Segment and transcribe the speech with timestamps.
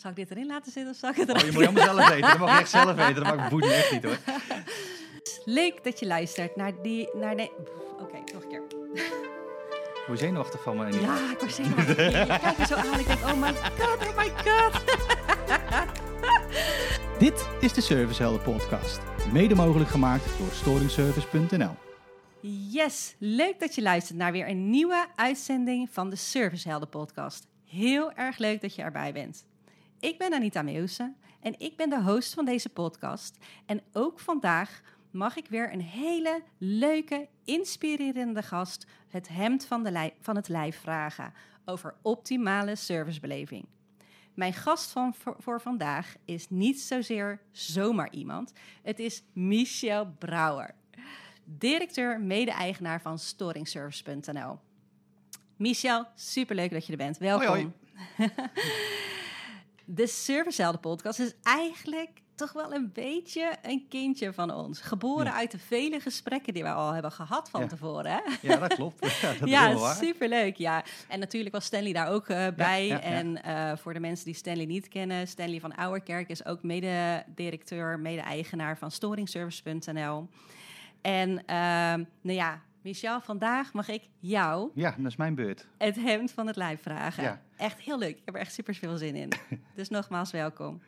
[0.00, 1.94] Zal ik dit erin laten zitten of zal ik het Oh, eruit je moet helemaal
[1.94, 2.30] zelf weten.
[2.30, 3.24] Dat mag je echt zelf weten.
[3.24, 4.18] Dat mag boeit me echt niet hoor.
[5.60, 7.16] Leuk dat je luistert naar die...
[7.16, 7.50] Naar de...
[8.00, 8.62] Oké, nog een keer.
[10.06, 11.00] Hoe zenuwachtig van me.
[11.00, 11.96] Ja, ik word zenuwachtig.
[11.96, 12.98] Je kijkt me zo aan.
[12.98, 14.82] Ik denk, oh my god, oh my god.
[17.24, 19.00] Dit is de Servicehelden podcast.
[19.32, 21.74] Mede mogelijk gemaakt door storingservice.nl.
[22.70, 27.46] Yes, leuk dat je luistert naar weer een nieuwe uitzending van de Servicehelden podcast.
[27.64, 29.48] Heel erg leuk dat je erbij bent.
[30.00, 33.36] Ik ben Anita Meusen en ik ben de host van deze podcast.
[33.66, 34.80] En ook vandaag
[35.10, 40.48] mag ik weer een hele leuke, inspirerende gast het hemd van, de lij- van het
[40.48, 41.32] lijf vragen
[41.64, 43.64] over optimale servicebeleving.
[44.34, 48.52] Mijn gast van, voor, vandaag is niet zozeer zomaar iemand.
[48.82, 50.74] Het is Michel Brouwer
[51.58, 54.58] directeur, mede-eigenaar van storingservice.nl.
[55.56, 57.18] Michel, superleuk dat je er bent.
[57.18, 57.46] Welkom.
[57.46, 57.72] Hoi,
[59.92, 64.80] De Servicehelden podcast is eigenlijk toch wel een beetje een kindje van ons.
[64.80, 65.32] Geboren Ja.
[65.32, 67.66] uit de vele gesprekken die we al hebben gehad van Ja.
[67.66, 68.10] tevoren.
[68.12, 68.20] Hè?
[68.42, 68.98] Ja, dat klopt.
[69.20, 70.56] Ja, dat ja, superleuk.
[70.56, 70.84] Ja.
[71.08, 73.00] En natuurlijk was Stanley daar ook eh, bij.
[73.00, 77.98] En eh, voor de mensen die Stanley niet kennen, Stanley van Ouwerkerk is ook mede-directeur,
[77.98, 80.28] mede-eigenaar van storingservice.nl.
[81.00, 85.66] En ehm, nou ja, Michel, vandaag mag ik jou Ja, dat is mijn beurt.
[85.78, 87.22] het hemd van het lijf vragen.
[87.22, 87.42] Ja.
[87.56, 88.16] Echt heel leuk.
[88.16, 89.32] Ik heb er echt super veel zin in.
[89.74, 90.80] dus nogmaals welkom.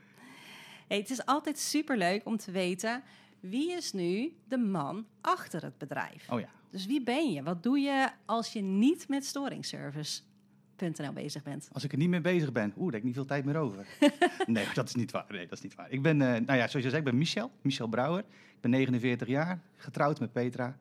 [0.88, 3.02] Hey, het is altijd super leuk om te weten
[3.40, 6.30] wie is nu de man achter het bedrijf.
[6.30, 6.48] Oh ja.
[6.70, 7.42] Dus wie ben je?
[7.42, 11.68] Wat doe je als je niet met storingservice.nl bezig bent?
[11.72, 13.56] Als ik er niet mee bezig ben, oeh, daar heb ik niet veel tijd meer
[13.56, 13.86] over.
[14.46, 15.24] nee, dat is niet waar.
[15.28, 15.90] Nee, dat is niet waar.
[15.90, 18.24] Ik ben, eh, nou ja, zoals je zei, ik ben Michel, Michel Brouwer.
[18.54, 20.76] Ik ben 49 jaar, getrouwd met Petra.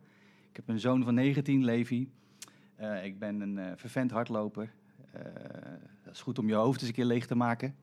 [0.52, 2.10] Ik heb een zoon van 19, Levi.
[2.76, 4.74] Eh, ik ben een eh vervent hardloper.
[5.12, 5.22] Eh,
[6.04, 7.76] dat is goed om je hoofd eens een keer leeg te maken.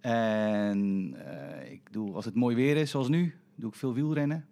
[0.00, 1.14] En
[1.70, 4.46] ik doe, als het mooi weer is, zoals nu, doe ik veel wielrennen.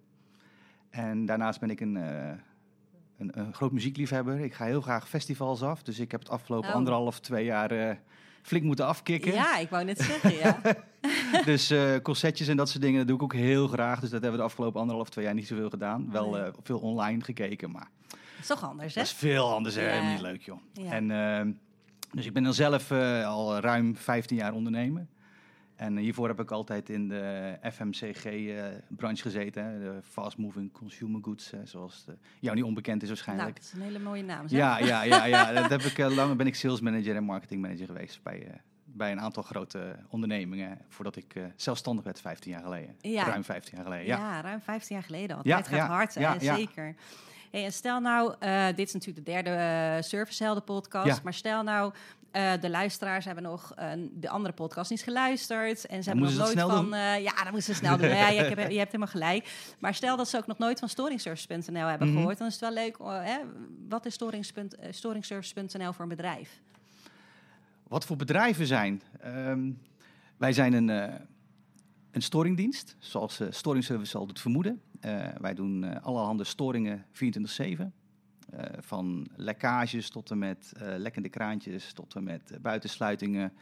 [0.91, 4.39] En daarnaast ben ik een, een, een groot muziekliefhebber.
[4.41, 5.83] Ik ga heel graag festivals af.
[5.83, 6.75] Dus ik heb het afgelopen Oh.
[6.75, 8.01] anderhalf, twee jaar
[8.43, 9.33] flink moeten afkicken.
[9.33, 10.61] Ja, ik wou net zeggen, ja.
[11.45, 14.01] Dus eh, concertjes en dat soort dingen, dat doe ik ook heel graag.
[14.01, 16.09] Dus dat hebben we de afgelopen anderhalf, twee jaar niet zoveel gedaan.
[16.13, 19.01] Wel eh, veel online gekeken, maar Dat is toch anders, hè?
[19.01, 19.75] dat is veel anders.
[19.75, 19.83] hè.
[19.83, 20.59] Helemaal niet leuk, joh.
[20.91, 21.51] En, ehm,
[22.13, 25.07] dus ik ben dan zelf eh, al ruim 15 jaar ondernemer.
[25.81, 29.65] En eh, hiervoor heb ik altijd in de FMCG-branche gezeten.
[29.65, 33.57] Hè, de Fast Moving Consumer Goods, eh, zoals de, jou niet onbekend is nou, waarschijnlijk.
[33.57, 34.49] dat is een hele mooie naam.
[34.49, 34.59] zeg.
[34.59, 35.53] Ja, ja, ja, ja.
[35.53, 38.55] Dat heb ik eh, lang ben ik sales manager en marketing manager geweest bij, eh,
[38.85, 40.79] bij een aantal grote ondernemingen.
[40.89, 42.97] Voordat ik eh, zelfstandig werd 15 jaar geleden.
[43.01, 43.25] Ja.
[43.25, 44.07] Ruim 15 jaar geleden.
[44.07, 44.41] Ja, Ja.
[44.41, 45.43] ruim 15 jaar geleden al.
[45.45, 46.21] Ja, Het gaat hard, hè?
[46.21, 46.95] ja, zeker.
[47.51, 51.63] Hey, en stel nou, eh, dit is natuurlijk de derde eh Servicehelden podcast, maar stel
[51.63, 51.93] nou,
[52.31, 56.37] eh, de luisteraars hebben nog eh, de andere podcast niet geluisterd en ze Dan hebben
[56.39, 58.09] nog nooit van, eh, ja, dan moeten ze snel doen.
[58.09, 59.75] ja, je, hebt, je hebt helemaal gelijk.
[59.79, 62.17] Maar stel dat ze ook nog nooit van storingservice.nl hebben Mhm.
[62.17, 62.97] gehoord, dan is het wel leuk.
[63.27, 63.39] hè?
[63.89, 64.53] Wat is storings-
[64.91, 66.61] storingservice.nl voor een bedrijf?
[67.89, 69.03] Wat voor bedrijven zijn?
[69.21, 69.71] Ehm,
[70.37, 70.89] wij zijn een,
[72.11, 74.81] een storingdienst, zoals eh Storing Service al doet vermoeden.
[75.41, 77.93] Wij doen allerhande storingen 24-7.
[78.51, 83.53] Eh, van lekkages tot en met eh, lekkende kraantjes, tot en met buitensluitingen,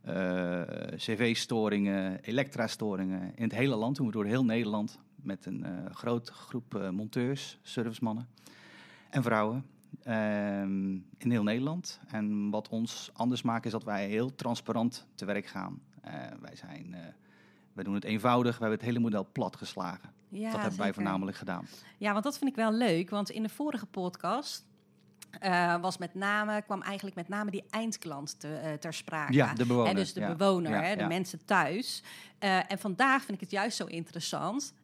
[0.00, 0.62] eh,
[0.96, 3.32] cv-storingen, elektra-storingen.
[3.34, 8.28] In het hele land doen we door heel Nederland met een grote groep monteurs, servicemannen
[9.10, 9.66] en vrouwen.
[10.02, 12.00] ehm, in heel Nederland.
[12.06, 15.80] En wat ons anders maakt is dat wij heel transparant te werk gaan.
[16.40, 17.00] Wij, zijn, eh,
[17.72, 20.10] wij doen het eenvoudig, we hebben het hele model plat geslagen.
[20.28, 20.94] Ja, dat hebben wij zeker.
[20.94, 21.66] voornamelijk gedaan.
[21.98, 23.10] Ja, want dat vind ik wel leuk.
[23.10, 24.64] Want in de vorige podcast
[25.40, 29.32] eh, was met name, kwam eigenlijk met name die eindklant te, eh, ter sprake.
[29.32, 29.94] Ja, de bewoner.
[29.94, 30.34] Dus de ja.
[30.34, 32.02] bewoner, Ja, de mensen thuis.
[32.38, 34.74] Eh, en vandaag vind ik het juist zo interessant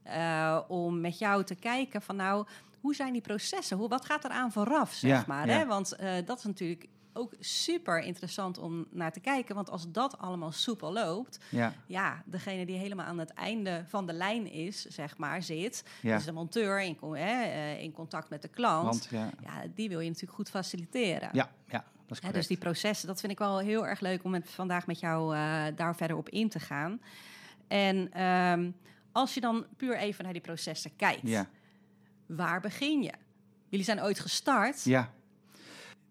[0.68, 2.46] om met jou te kijken van nou,
[2.80, 3.76] hoe zijn die processen?
[3.76, 5.46] Hoe, wat gaat er aan vooraf, zeg Ja, maar?
[5.46, 5.58] ja.
[5.58, 5.66] Hè?
[5.66, 9.54] Want dat is natuurlijk ook super interessant om naar te kijken.
[9.54, 14.06] Want als dat allemaal soepel loopt, Ja, ja, degene die helemaal aan het einde van
[14.06, 16.16] de lijn is, zeg maar, zit, ja.
[16.16, 19.88] dus de monteur in, hè, eh, in contact met de klant, Want ja, ja, die
[19.88, 21.28] wil je natuurlijk goed faciliteren.
[21.32, 22.34] ja, ja, dat is Hè, correct.
[22.34, 25.34] dus die processen, dat vind ik wel heel erg leuk om met, vandaag met jou
[25.34, 27.00] eh, daar verder op in te gaan.
[27.68, 28.70] En ehm,
[29.12, 31.48] als je dan puur even naar die processen kijkt, ja.
[32.26, 33.12] waar begin je?
[33.68, 34.84] Jullie zijn ooit gestart.
[34.84, 35.12] Ja.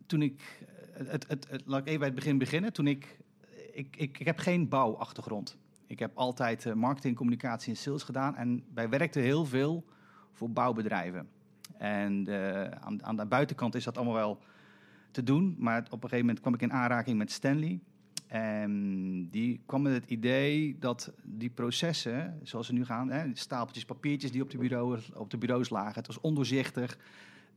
[0.06, 0.61] Toen ik,
[1.08, 2.74] het, het, laat ik even bij het begin beginnen.
[2.74, 3.18] Toen ik,
[3.74, 5.58] ik, ik, ik heb geen bouwachtergrond.
[5.88, 8.36] Ik heb altijd eh, marketing, communicatie en sales gedaan.
[8.36, 9.86] En wij werkten heel veel
[10.32, 11.30] voor bouwbedrijven.
[11.78, 14.40] En eh, aan, aan de buitenkant is dat allemaal wel
[15.12, 15.56] te doen.
[15.58, 17.80] Maar op een gegeven moment kwam ik in aanraking met Stanley.
[18.28, 23.86] En die kwam met het idee dat die processen, zoals ze nu gaan, hè, stapeltjes
[23.86, 26.98] papiertjes die op de, bureau, op de bureaus lagen, het was ondoorzichtig.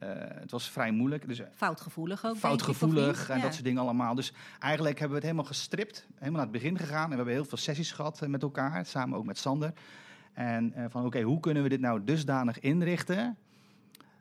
[0.02, 1.29] Uh, het was vrij moeilijk.
[1.29, 2.37] Dus, foutgevoelig ook.
[2.37, 4.14] Foutgevoelig en dat soort dingen allemaal.
[4.14, 7.05] Dus eigenlijk hebben we het helemaal gestript, helemaal naar het begin gegaan.
[7.05, 9.73] En we hebben heel veel sessies gehad met elkaar, samen ook met Sander.
[10.32, 13.37] En uh, van oké, hoe kunnen we dit nou dusdanig inrichten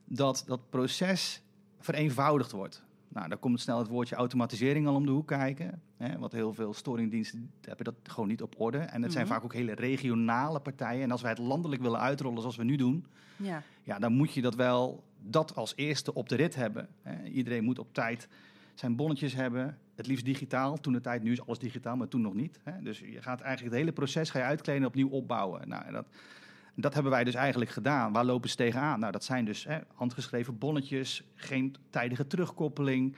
[0.06, 1.42] dat dat proces
[1.80, 2.84] vereenvoudigd wordt?
[3.08, 5.82] Nou, dan komt snel het woordje automatisering al om de hoek kijken.
[6.04, 8.78] Hè, want heel veel storingdiensten hebben dat gewoon niet op orde.
[8.78, 9.34] En het zijn mhm.
[9.34, 11.04] vaak ook hele regionale partijen.
[11.04, 13.06] En als wij het landelijk willen uitrollen zoals we nu doen,
[13.36, 13.64] ja.
[13.84, 16.88] Ja, dan moet je dat wel dat als eerste op de rit hebben.
[17.02, 17.24] Hè.
[17.24, 18.28] Iedereen moet op tijd
[18.74, 19.78] zijn bonnetjes hebben.
[19.96, 20.80] Het liefst digitaal.
[20.80, 22.60] Toen de tijd, nu is alles digitaal, maar toen nog niet.
[22.64, 22.82] Hè.
[22.82, 25.68] Dus je gaat eigenlijk het hele proces ga je uitkleden en opnieuw opbouwen.
[25.68, 26.06] Nou, dat,
[26.76, 28.12] dat hebben wij dus eigenlijk gedaan.
[28.12, 29.00] Waar lopen ze tegenaan?
[29.00, 33.16] Nou, dat zijn dus hè, handgeschreven bonnetjes, geen tijdige terugkoppeling.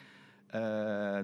[0.48, 0.52] Uh,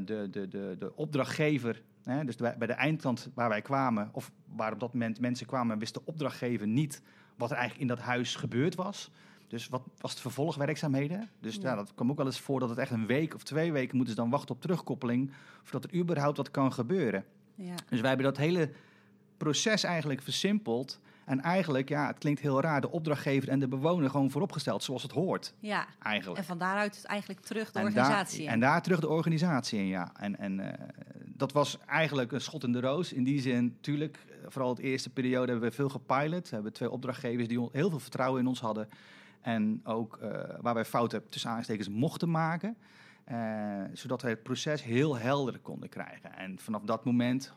[0.05, 4.73] de, de, de, de opdrachtgever, hè, dus bij de eindkant waar wij kwamen, of waar
[4.73, 7.01] op dat moment mensen kwamen, wist de opdrachtgever niet
[7.35, 9.11] wat er eigenlijk in dat huis gebeurd was.
[9.47, 11.29] Dus wat was het vervolgwerkzaamheden?
[11.39, 11.75] Dus ja.
[11.75, 14.15] dat kwam ook wel eens voor dat het echt een week of twee weken moeten
[14.15, 15.31] ze dan wachten op terugkoppeling,
[15.63, 17.25] voordat er überhaupt wat kan gebeuren.
[17.55, 17.75] Ja.
[17.89, 18.69] Dus wij hebben dat hele
[19.37, 20.99] proces eigenlijk versimpeld.
[21.31, 25.03] En eigenlijk, ja, het klinkt heel raar, de opdrachtgever en de bewoner gewoon vooropgesteld zoals
[25.03, 25.53] het hoort.
[25.59, 26.39] Ja, eigenlijk.
[26.39, 28.47] En van daaruit eigenlijk terug de organisatie.
[28.47, 30.11] en daar terug de organisatie in, ja.
[30.15, 30.67] En, en uh,
[31.25, 33.13] dat was eigenlijk een schot in de roos.
[33.13, 36.49] In die zin, natuurlijk, vooral de eerste periode hebben we veel gepilot.
[36.49, 38.89] We hebben twee opdrachtgevers die heel veel vertrouwen in ons hadden.
[39.41, 40.29] En ook uh,
[40.61, 42.77] waar wij fouten tussen aanstekens mochten maken.
[43.31, 46.37] Uh, zodat we het proces heel helder konden krijgen.
[46.37, 47.53] En vanaf dat moment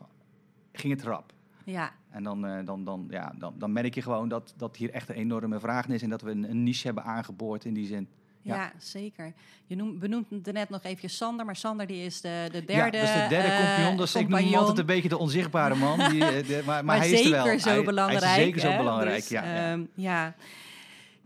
[0.71, 1.34] ging het rap.
[1.65, 1.91] Ja.
[2.09, 5.09] En dan, uh, dan, dan, ja, dan, dan merk je gewoon dat, dat hier echt
[5.09, 8.07] een enorme vraag is en dat we een, een niche hebben aangeboord in die zin.
[8.41, 8.55] Ja.
[8.55, 9.33] ja, zeker.
[9.65, 12.97] Je noemt, benoemt net nog even Sander, maar Sander die is de, de derde.
[12.97, 13.97] Ja, dat is de derde uh, compagnon.
[13.97, 16.09] Dus ik noem altijd een beetje de onzichtbare man.
[16.09, 17.59] Die, eh, de, maar, maar, hij is er wel.
[17.59, 19.15] Zo hij, belangrijk, hij is zeker zo belangrijk.
[19.15, 20.35] Dus, ja, um, ja.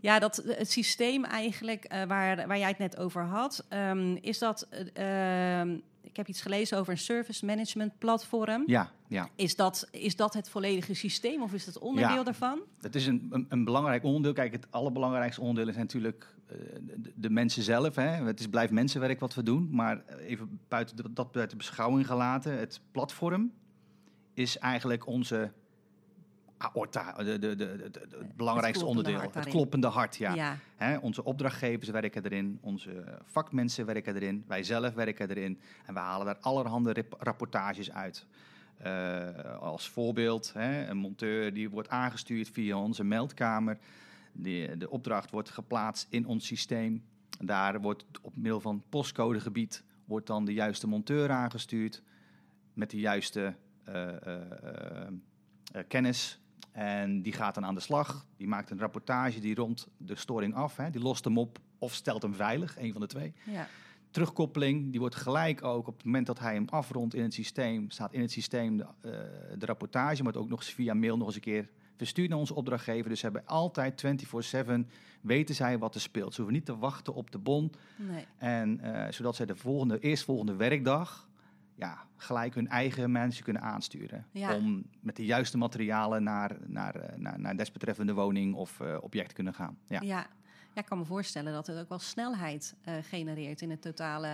[0.00, 4.38] Ja, dat, het systeem eigenlijk uh, waar, waar jij het net over had, um, is
[4.38, 5.60] dat uh,
[6.02, 8.62] ik heb iets gelezen over een service management platform.
[8.66, 9.28] Ja, ja.
[9.34, 12.60] Is dat, is dat het volledige systeem of is dat onderdeel ja, daarvan?
[12.80, 14.32] Het is een, een, een, belangrijk onderdeel.
[14.32, 17.94] Kijk, het allerbelangrijkste onderdeel is natuurlijk uh, de, de, mensen zelf.
[17.94, 18.08] Hè.
[18.08, 19.68] Het is, blijft mensenwerk wat we doen.
[19.70, 22.58] Maar even buiten de, dat buiten beschouwing gelaten.
[22.58, 23.52] Het platform
[24.34, 25.52] is eigenlijk onze
[26.60, 29.20] aorta, de, de, de, het belangrijkste onderdeel.
[29.20, 30.58] het kloppende hart, ja.
[31.00, 35.60] Onze opdrachtgevers werken erin, onze vakmensen werken erin, wij zelf werken erin.
[35.86, 38.26] En we halen daar allerhande rapportages uit.
[38.86, 40.52] Uh, als voorbeeld,
[40.88, 43.78] een monteur die wordt aangestuurd via onze meldkamer.
[44.32, 47.04] De, de opdracht wordt geplaatst in ons systeem.
[47.38, 52.02] Daar wordt op middel van postcodegebied wordt dan de juiste monteur aangestuurd
[52.72, 53.54] met de juiste
[53.88, 56.40] uh, uh, kennis
[56.80, 58.26] en die gaat dan aan de slag.
[58.36, 60.76] Die maakt een rapportage, die rond de storing af.
[60.76, 60.90] Hè.
[60.90, 63.32] Die lost hem op of stelt hem veilig, een van de twee.
[63.44, 63.68] Ja.
[64.10, 67.90] Terugkoppeling, die wordt gelijk ook op het moment dat hij hem afrondt in het systeem,
[67.90, 69.12] staat in het systeem de, uh,
[69.58, 72.54] de rapportage, maar ook nog eens via mail nog eens een keer verstuurd naar onze
[72.54, 73.08] opdrachtgever.
[73.08, 74.04] Dus ze hebben altijd
[74.66, 74.86] 24-7
[75.20, 76.34] weten zij wat er speelt.
[76.34, 77.72] Ze hoeven niet te wachten op de bon.
[77.96, 78.26] Nee.
[78.38, 81.28] En uh, zodat zij de volgende, eerstvolgende werkdag
[81.80, 84.26] ja, gelijk hun eigen mensen kunnen aansturen.
[84.56, 89.32] Om met de juiste materialen naar, naar, eh, naar, naar desbetreffende woning of uh, object
[89.32, 89.78] kunnen gaan.
[89.86, 90.00] Ja.
[90.00, 90.26] Ja.
[90.74, 94.28] ja, ik kan me voorstellen dat het ook wel snelheid uh, genereert in het totale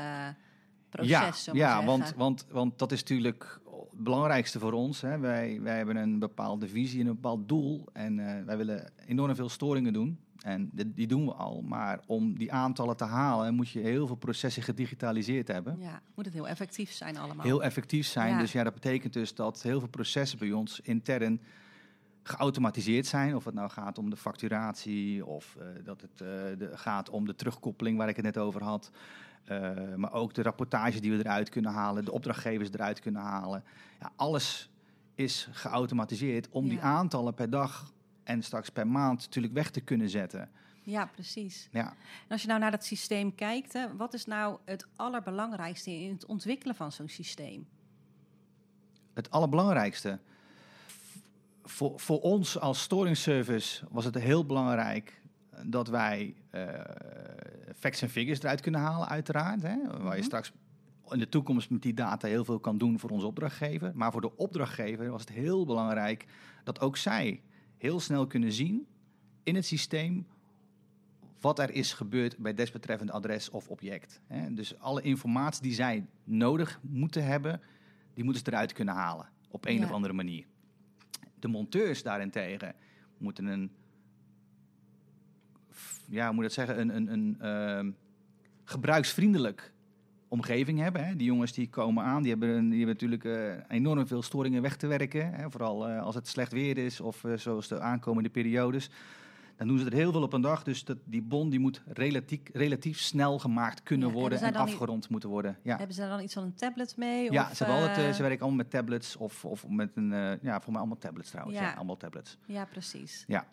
[0.89, 1.45] proces.
[1.45, 3.61] Ja, ja want, want, want dat is natuurlijk
[3.91, 5.01] het belangrijkste voor ons.
[5.01, 5.19] Hè.
[5.19, 7.87] Wij, wij hebben een bepaalde visie en een bepaald doel.
[7.93, 10.19] En uh, wij willen enorm veel storingen doen.
[10.47, 11.63] En die doen we al.
[11.63, 15.77] Maar om die aantallen te halen, moet je heel veel processen gedigitaliseerd hebben.
[15.79, 17.45] Ja, moet het heel effectief zijn allemaal.
[17.45, 18.39] Heel effectief zijn.
[18.39, 21.41] Dus ja, dat betekent dus dat heel veel processen bij ons intern
[22.23, 23.37] geautomatiseerd zijn.
[23.37, 27.27] Of het nou gaat om de facturatie of uh, dat het uh, de, gaat om
[27.27, 28.91] de terugkoppeling waar ik het net over had.
[29.51, 33.65] Uh, maar ook de rapportage die we eruit kunnen halen, de opdrachtgevers eruit kunnen halen.
[34.01, 34.71] Ja, alles
[35.15, 36.71] is geautomatiseerd om ja.
[36.71, 37.95] die aantallen per dag
[38.27, 40.51] en straks per maand natuurlijk weg te kunnen zetten.
[40.83, 41.69] Ja, precies.
[41.71, 41.89] Ja.
[41.89, 46.13] En als je nou naar dat systeem kijkt, hè, wat is nou het allerbelangrijkste in
[46.13, 47.67] het ontwikkelen van zo'n systeem?
[49.15, 50.19] Het allerbelangrijkste.
[51.63, 55.21] Voor, voor ons als storingsservice was het heel belangrijk
[55.63, 56.69] dat wij uh,
[57.77, 59.63] facts en figures eruit kunnen halen, uiteraard.
[59.63, 60.23] Hè, waar je mhm.
[60.23, 60.53] straks
[61.09, 63.93] in de toekomst met die data heel veel kan doen voor onze opdrachtgever.
[63.95, 66.27] Maar voor de opdrachtgever was het heel belangrijk
[66.65, 67.43] dat ook zij
[67.79, 68.87] heel snel kunnen zien
[69.43, 70.27] in het systeem
[71.41, 74.21] wat er is gebeurd bij desbetreffend adres of object.
[74.51, 77.61] Dus alle informatie die zij nodig moeten hebben,
[78.15, 79.29] die moeten ze eruit kunnen halen.
[79.51, 79.85] Op een Ja.
[79.85, 80.47] of andere manier.
[81.39, 82.75] De monteurs daarentegen
[83.19, 83.71] moeten een...
[86.09, 86.81] Ja, hoe moet dat zeggen?
[86.81, 87.91] Een, een, een ehm,
[88.65, 89.73] gebruiksvriendelijk
[90.41, 91.07] omgeving hebben.
[91.07, 91.17] Hè.
[91.17, 94.77] Die jongens die komen aan, die hebben, die hebben natuurlijk eh, enorm veel storingen weg
[94.77, 95.33] te werken.
[95.35, 95.51] Hè.
[95.51, 98.91] Vooral eh, als het slecht weer is of eh, zoals de aankomende periodes.
[99.57, 100.63] Dan doen ze er heel veel op een dag.
[100.63, 104.55] Dus dat, die bon die moet relatief, relatief snel gemaakt kunnen Ja, worden en niet-
[104.57, 105.59] afgerond moeten worden.
[105.63, 107.33] Ja, Hebben ze daar dan iets van een tablet mee?
[107.33, 110.09] ja of, ze, altijd, ze werken allemaal met tablets of, of met een...
[110.43, 111.59] ja, voor mij allemaal tablets trouwens.
[111.59, 111.63] Ja.
[111.65, 111.73] Ja.
[111.75, 112.39] allemaal tablets.
[112.47, 113.25] Ja, precies.
[113.27, 113.47] Ja.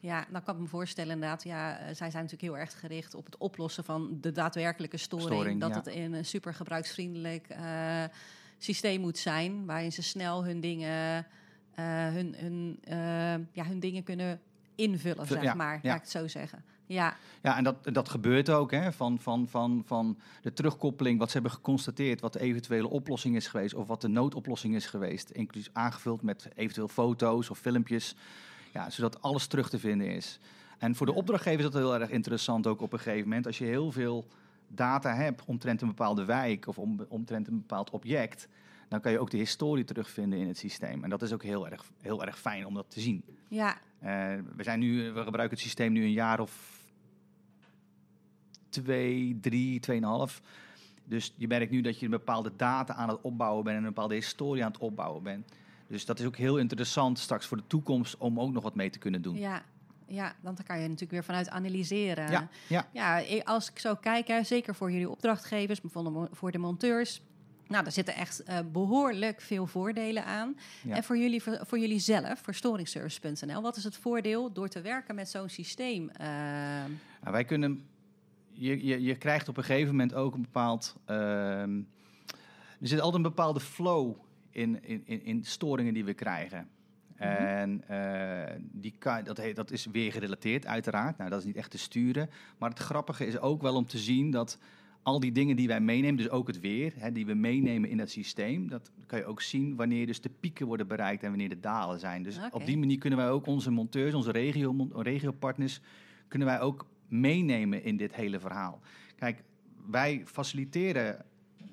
[0.00, 1.42] Ja, dan kan ik me voorstellen inderdaad.
[1.42, 5.30] Ja, eh, zij zijn natuurlijk heel erg gericht op het oplossen van de daadwerkelijke storing.
[5.30, 5.76] Storing, dat ja.
[5.76, 8.04] het in een super gebruiksvriendelijk eh,
[8.58, 11.26] systeem moet zijn, waarin ze snel hun dingen,
[11.74, 12.78] eh, hun, hun,
[13.52, 14.40] ja, hun dingen kunnen
[14.74, 15.74] invullen, Vul- zeg ja, maar.
[15.74, 15.88] ja.
[15.88, 16.64] Laat ik het zo zeggen.
[16.86, 18.70] Ja, Ja, en dat, dat gebeurt ook.
[18.70, 23.36] Hè, van, van, van, van de terugkoppeling, wat ze hebben geconstateerd, wat de eventuele oplossing
[23.36, 25.30] is geweest, of wat de noodoplossing is geweest.
[25.30, 28.14] Inclusief aangevuld met eventueel foto's of filmpjes.
[28.72, 30.38] Ja, zodat alles terug te vinden is.
[30.78, 33.46] En voor de opdrachtgever is dat heel erg interessant ook op een gegeven moment.
[33.46, 34.26] Als je heel veel
[34.68, 38.48] data hebt omtrent een bepaalde wijk of om, omtrent een bepaald object,
[38.88, 41.04] dan kan je ook de historie terugvinden in het systeem.
[41.04, 43.24] En dat is ook heel erg, heel erg fijn om dat te zien.
[43.48, 46.80] ja, Eh, we, zijn nu, we gebruiken het systeem nu een jaar of
[48.68, 50.42] twee, drie, tweeënhalf.
[51.04, 53.88] Dus je merkt nu dat je een bepaalde data aan het opbouwen bent en een
[53.88, 55.52] bepaalde historie aan het opbouwen bent.
[55.90, 58.90] Dus dat is ook heel interessant straks voor de toekomst om ook nog wat mee
[58.90, 59.36] te kunnen doen.
[59.36, 59.62] ja.
[60.06, 62.30] Ja, want daar kan je natuurlijk weer vanuit analyseren.
[62.30, 62.86] ja, ja.
[62.92, 67.22] Ja, als ik zo kijk, hè, zeker voor jullie opdrachtgevers, mo- voor de monteurs.
[67.66, 70.56] Nou, daar zitten echt eh, behoorlijk veel voordelen aan.
[70.82, 70.94] Ja.
[70.96, 74.80] En voor jullie, voor, voor jullie zelf, voor storingservice.nl, wat is het voordeel door te
[74.80, 76.08] werken met zo'n systeem?
[76.08, 76.26] Eh,
[77.20, 77.82] Nou, wij kunnen.
[78.52, 80.96] Je, je, je krijgt op een gegeven moment ook een bepaald.
[81.04, 81.80] ehm,
[82.80, 84.14] er zit altijd een bepaalde flow
[84.50, 86.68] in, in, in, in storingen die we krijgen.
[87.16, 91.18] En eh, die kan, dat, heet, dat is weer gerelateerd, uiteraard.
[91.18, 92.30] Nou, dat is niet echt te sturen.
[92.58, 94.58] Maar het grappige is ook wel om te zien dat
[95.02, 97.98] al die dingen die wij meenemen, dus ook het weer, hè, die we meenemen in
[97.98, 101.48] het systeem, dat kan je ook zien wanneer dus de pieken worden bereikt en wanneer
[101.48, 102.22] de dalen zijn.
[102.22, 105.80] Dus op die manier kunnen wij ook onze monteurs, onze regio, regiopartners,
[106.28, 108.80] kunnen wij ook meenemen in dit hele verhaal.
[109.16, 109.42] Kijk,
[109.90, 111.24] wij faciliteren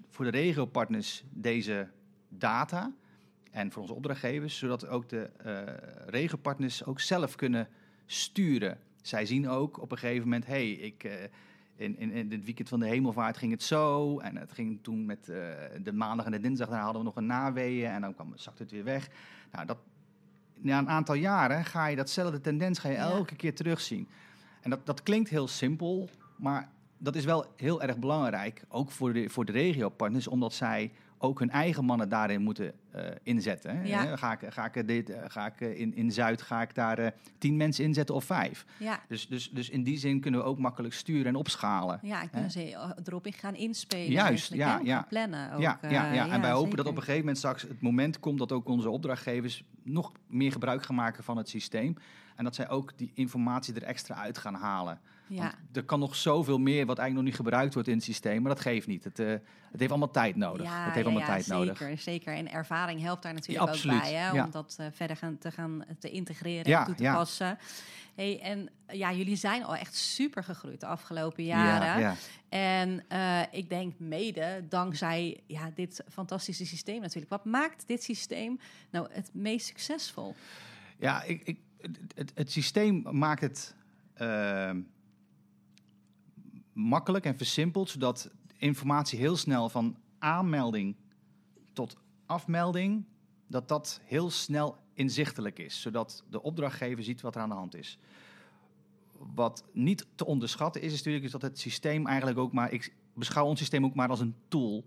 [0.09, 1.87] voor de regiopartners deze
[2.29, 2.91] data
[3.51, 5.61] en voor onze opdrachtgevers, zodat ook de eh
[6.05, 7.67] regiopartners ook zelf kunnen
[8.05, 8.79] sturen.
[9.01, 11.13] Zij zien ook op een gegeven moment, hey, ik, eh,
[11.75, 14.19] in, in, in het weekend van de hemelvaart ging het zo.
[14.19, 15.37] En het ging toen met eh,
[15.83, 17.89] de maandag en de dinsdag, daar hadden we nog een naweeën.
[17.91, 19.09] En dan kwam, zakte het weer weg.
[19.51, 19.77] Nou, dat,
[20.55, 23.01] na een aantal jaren ga je datzelfde tendens ga je Ja.
[23.09, 24.07] elke keer terugzien.
[24.61, 28.63] En dat, dat klinkt heel simpel, maar dat is wel heel erg belangrijk.
[28.67, 33.03] Ook voor de, voor de regiopartners, omdat zij ook hun eigen mannen daarin moeten eh,
[33.23, 33.77] inzetten.
[33.77, 33.83] hè.
[33.83, 34.05] Ja.
[34.11, 36.99] Eh, Ga ik, ga ik, dit, eh, ga ik in, in Zuid ga ik daar
[36.99, 38.65] eh, tien mensen inzetten of vijf?
[38.79, 41.99] ja, Dus, dus, dus in die zin kunnen we ook makkelijk sturen en opschalen.
[42.01, 44.11] ja, en kunnen ze erop in gaan inspelen.
[44.11, 45.05] Juist, ja, ja.
[45.09, 45.61] Plannen ook.
[45.61, 48.19] ja, ja, eh, ja, en wij hopen dat op een gegeven moment straks het moment
[48.19, 51.95] komt dat ook onze opdrachtgevers nog meer gebruik gaan maken van het systeem.
[52.35, 54.99] En dat zij ook die informatie er extra uit gaan halen.
[55.27, 58.03] Ja, Want er kan nog zoveel meer wat eigenlijk nog niet gebruikt wordt in het
[58.03, 59.03] systeem, maar dat geeft niet.
[59.03, 59.27] Het, eh,
[59.71, 60.65] het heeft allemaal tijd nodig.
[60.65, 62.01] Ja, het heeft allemaal tijd zeker, nodig.
[62.01, 65.51] Zeker, en ervaring helpt daar natuurlijk ook bij, hè, om dat eh, verder gaan, te
[65.51, 67.57] gaan te integreren en toe te passen.
[68.15, 72.01] Hey, en ja, jullie zijn al echt super gegroeid de afgelopen Ja, jaren.
[72.01, 72.15] ja.
[72.49, 77.31] En eh, ik denk mede dankzij ja, dit fantastische systeem natuurlijk.
[77.31, 80.35] Wat maakt dit systeem nou het meest succesvol?
[80.99, 83.75] Ja, ik, ik, het, het, het systeem maakt het
[86.77, 90.95] makkelijk en versimpeld, zodat informatie heel snel van aanmelding
[91.73, 93.05] tot afmelding,
[93.47, 97.75] dat dat heel snel inzichtelijk is, zodat de opdrachtgever ziet wat er aan de hand
[97.75, 97.97] is.
[99.35, 102.93] Wat niet te onderschatten is, is natuurlijk is dat het systeem eigenlijk ook maar, ik
[103.13, 104.85] beschouw ons systeem ook maar als een tool,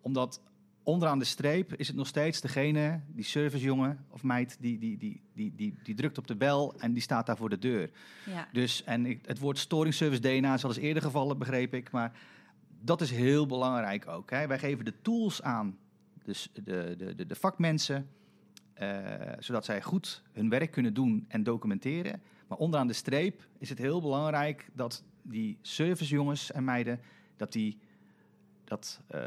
[0.00, 0.40] omdat
[0.86, 5.22] onderaan de streep is het nog steeds degene, die servicejongen of meid, die, die, die,
[5.34, 7.90] die, die, die drukt op de bel en die staat daar voor de deur.
[8.26, 11.90] Ja, Dus, en ik, het woord storingservice DNA is al eens eerder gevallen, begreep ik.
[11.90, 12.18] Maar
[12.80, 14.30] dat is heel belangrijk ook.
[14.30, 14.46] Hè.
[14.46, 15.78] Wij geven de tools aan,
[16.24, 18.08] dus de, de, de, de vakmensen,
[18.74, 18.88] eh,
[19.38, 22.22] zodat zij goed hun werk kunnen doen en documenteren.
[22.48, 27.00] Maar onderaan de streep is het heel belangrijk dat die servicejongens en meiden,
[27.36, 27.78] dat die
[28.68, 29.20] dat eh,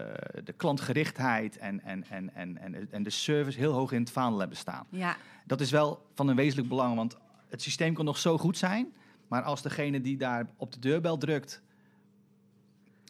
[0.43, 4.39] de klantgerichtheid en, en, en, en, en, en de service heel hoog in het vaandel
[4.39, 5.15] hebben staan ja,
[5.45, 6.95] dat is wel van een wezenlijk belang.
[6.95, 7.17] Want
[7.49, 8.93] het systeem kan nog zo goed zijn.
[9.27, 11.61] Maar als degene die daar op de deurbel drukt.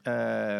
[0.03, 0.59] eh,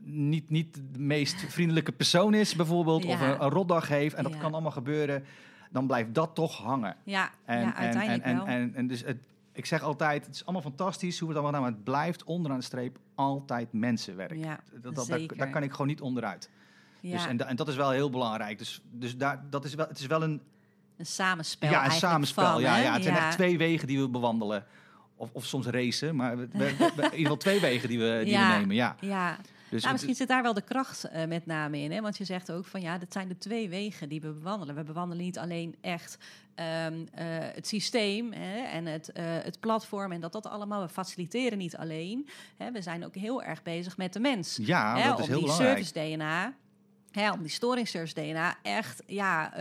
[0.00, 4.32] niet, niet de meest vriendelijke persoon is, bijvoorbeeld, of een, een rotdag heeft, en dat
[4.32, 4.38] Ja.
[4.38, 5.24] kan allemaal gebeuren,
[5.70, 6.96] dan blijft dat toch hangen.
[7.04, 8.46] Ja, En, ja uiteindelijk en, wel.
[8.46, 9.18] en, en, en dus het,
[9.56, 12.24] ik zeg altijd, het is allemaal fantastisch hoe we het allemaal gedaan, maar het blijft
[12.24, 14.34] onderaan de streep altijd mensenwerk.
[14.36, 16.50] ja, Dat, dat, daar, kan ik gewoon niet onderuit.
[17.00, 18.58] ja, Dus, en, da- en dat is wel heel belangrijk.
[18.58, 20.42] Dus, dus daar, dat is wel, het is wel een,
[20.96, 22.52] een samenspel ja, een samenspel.
[22.52, 24.64] van, ja, ja, het zijn echt twee wegen die we bewandelen.
[25.18, 28.20] Of, of soms racen, maar we, we- we- in ieder geval twee wegen die we,
[28.24, 28.74] die we nemen.
[28.76, 28.96] Ja.
[29.00, 29.38] Ja,
[29.70, 31.92] Dus nou, misschien zit daar wel de kracht eh, met name in.
[31.92, 32.00] Hè?
[32.00, 34.74] Want je zegt ook van ja, dat zijn de twee wegen die we bewandelen.
[34.74, 36.18] We bewandelen niet alleen echt
[36.54, 40.80] ehm, eh, het systeem hè, en het, eh, het platform en dat dat allemaal.
[40.82, 42.28] We faciliteren niet alleen.
[42.56, 42.70] Hè?
[42.72, 44.58] We zijn ook heel erg bezig met de mens.
[44.62, 45.84] ja, hè, dat is om heel die belangrijk.
[45.84, 46.54] service DNA,
[47.10, 49.52] hè, om die storingservice DNA echt ja,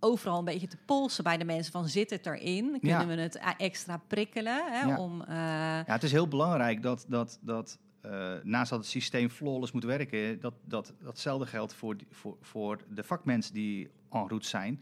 [0.00, 2.70] overal een beetje te polsen bij de mensen van zit het erin?
[2.80, 3.06] Kunnen Ja.
[3.06, 4.98] we het extra prikkelen hè, Ja.
[4.98, 9.72] om Ja, het is heel belangrijk dat, dat, dat eh, naast dat het systeem flawless
[9.72, 14.80] moet werken, dat, dat, datzelfde geldt voor, voor, voor de vakmensen die en route zijn.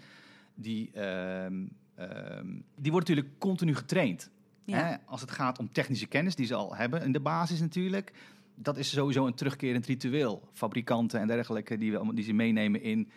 [0.54, 4.30] Die, ehm, ehm, die worden natuurlijk continu getraind.
[4.64, 4.96] ja, Hè?
[5.04, 8.12] Als het gaat om technische kennis die ze al hebben in de basis natuurlijk.
[8.54, 10.48] Dat is sowieso een terugkerend ritueel.
[10.52, 13.10] Fabrikanten en dergelijke die, we, die ze meenemen in...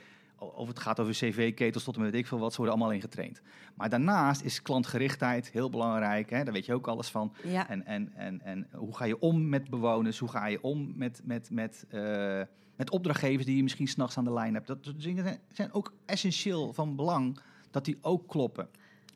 [0.56, 2.94] Of het gaat over cv-ketels tot en met weet ik veel wat, ze worden allemaal
[2.94, 3.42] in getraind.
[3.76, 6.30] Maar daarnaast is klantgerichtheid heel belangrijk.
[6.30, 6.44] Hè?
[6.44, 7.34] Daar weet je ook alles van.
[7.44, 7.70] ja.
[7.70, 10.20] En, en, en, en hoe ga je om met bewoners?
[10.20, 12.42] Hoe ga je om met, met, met, eh,
[12.76, 14.68] met opdrachtgevers die je misschien s'nachts aan de lijn hebt?
[14.68, 17.40] Dat soort dingen zijn, zijn ook essentieel van belang
[17.72, 18.68] dat die ook kloppen.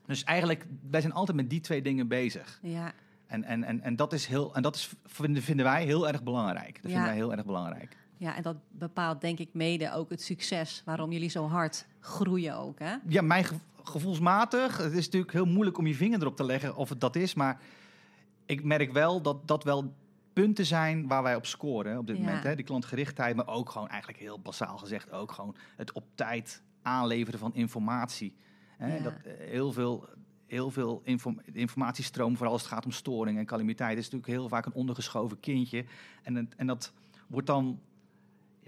[0.06, 2.58] Dus eigenlijk, wij zijn altijd met die twee dingen bezig.
[2.62, 2.92] ja.
[3.26, 6.22] En, en, en, en dat is, heel, en dat is, vinden, vinden wij heel erg
[6.22, 6.74] belangrijk.
[6.74, 6.88] Dat Ja.
[6.88, 7.96] vinden wij heel erg belangrijk.
[8.20, 12.56] Ja, en dat bepaalt denk ik mede ook het succes waarom jullie zo hard groeien
[12.56, 12.94] ook, hè?
[13.08, 16.76] Ja, mijn gev- gevoelsmatig, het is natuurlijk heel moeilijk om je vinger erop te leggen
[16.76, 17.60] of het dat is, maar
[18.46, 19.94] ik merk wel dat dat wel
[20.32, 22.22] punten zijn waar wij op scoren op dit Ja.
[22.24, 22.42] moment.
[22.42, 22.54] Hè?
[22.54, 27.40] Die klantgerichtheid, maar ook gewoon eigenlijk heel basaal gezegd ook gewoon het op tijd aanleveren
[27.40, 28.34] van informatie.
[28.76, 28.96] Hè?
[28.96, 29.02] Ja.
[29.02, 30.08] Dat, eh, heel veel,
[30.46, 34.48] heel veel inform- informatiestroom, vooral als het gaat om storing en calamiteit, is natuurlijk heel
[34.48, 35.84] vaak een ondergeschoven kindje.
[36.22, 36.92] En, en dat
[37.26, 37.80] wordt dan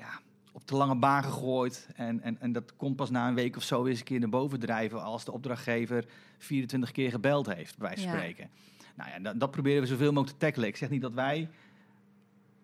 [0.02, 0.20] ja,
[0.52, 1.88] op de lange baan gegooid.
[1.94, 4.28] En, en, en dat komt pas na een week of zo eens een keer naar
[4.28, 6.04] boven drijven als de opdrachtgever
[6.38, 8.18] 24 keer gebeld heeft, bij wijze van Ja.
[8.18, 8.50] spreken.
[8.94, 10.68] Nou ja, dat, dat proberen we zoveel mogelijk te tackelen.
[10.68, 11.48] Ik zeg niet dat wij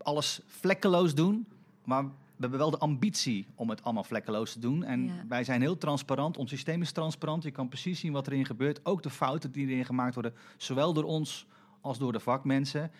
[0.02, 1.46] alles vlekkeloos doen,
[1.84, 4.84] maar we hebben wel de ambitie om het allemaal vlekkeloos te doen.
[4.84, 5.24] En Ja.
[5.28, 6.36] wij zijn heel transparant.
[6.36, 7.42] Ons systeem is transparant.
[7.42, 8.80] Je kan precies zien wat erin gebeurt.
[8.84, 11.46] Ook de fouten die erin gemaakt worden, zowel door ons
[11.80, 12.90] als door de vakmensen.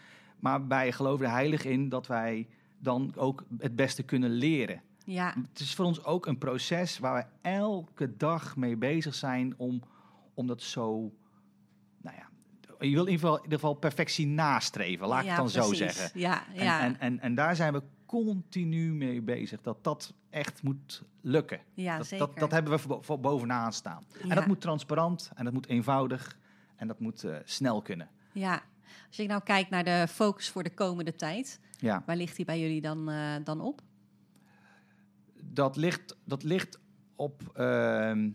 [0.41, 2.47] Maar wij geloven er heilig in dat wij
[2.79, 4.83] dan ook het beste kunnen leren.
[5.05, 9.55] Ja, Het is voor ons ook een proces waar we elke dag mee bezig zijn
[9.57, 9.83] om,
[10.35, 11.13] om dat zo,
[12.03, 12.29] nou ja,
[12.81, 15.73] je wil in ieder geval, in ieder geval perfectie nastreven, laat ik het dan zo
[15.73, 16.21] zeggen.
[16.21, 20.63] Ja, En, ja, en, en, en daar zijn we continu mee bezig, dat dat echt
[20.63, 21.61] moet lukken.
[21.75, 22.27] ja dat, zeker.
[22.27, 24.05] dat, dat hebben we voor, voor bovenaan staan.
[24.13, 24.21] Ja.
[24.29, 26.39] En dat moet transparant en dat moet eenvoudig
[26.77, 28.09] en dat moet eh, snel kunnen.
[28.33, 28.63] Ja,
[29.07, 32.03] als je nou kijkt naar de focus voor de komende tijd, Ja.
[32.07, 33.81] waar ligt die bij jullie dan, eh, dan op?
[35.51, 36.79] dat ligt, dat ligt
[37.17, 38.31] op ehm,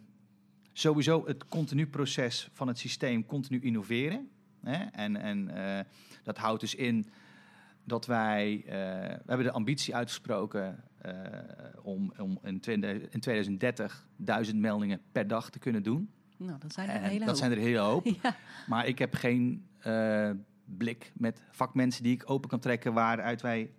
[0.73, 4.29] sowieso het continu proces van het systeem continu innoveren.
[4.62, 4.84] Hè?
[4.84, 5.86] En, en eh,
[6.23, 7.10] dat houdt dus in
[7.84, 8.71] dat wij, eh,
[9.08, 10.84] we hebben de ambitie uitgesproken
[11.82, 16.10] om, om in, 20, in 2030 duizend meldingen per dag te kunnen doen.
[16.38, 17.38] Nou, dat zijn er een En hele dat hoop.
[17.38, 18.06] zijn er een hele hoop.
[18.23, 18.36] Ja,
[18.67, 19.67] Maar ik heb geen
[20.65, 23.71] blik met vakmensen die ik open kan trekken waaruit wij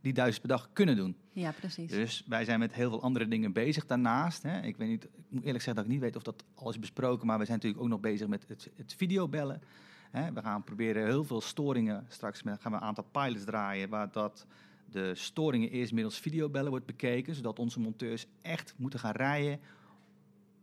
[0.00, 1.16] die duizend per dag kunnen doen.
[1.32, 1.90] ja, precies.
[1.90, 4.42] Dus wij zijn met heel veel andere dingen bezig daarnaast.
[4.42, 4.60] Hè.
[4.60, 6.78] Ik, weet niet, ik moet eerlijk zeggen dat ik niet weet of dat al is
[6.78, 9.62] besproken, maar we zijn natuurlijk ook nog bezig met het, het videobellen.
[10.10, 10.32] Hè.
[10.32, 12.06] We gaan proberen heel veel storingen.
[12.08, 14.46] Straks met- gaan we een aantal pilots draaien waar dat
[14.90, 19.60] de storingen eerst middels videobellen wordt bekeken, zodat onze monteurs echt moeten gaan rijden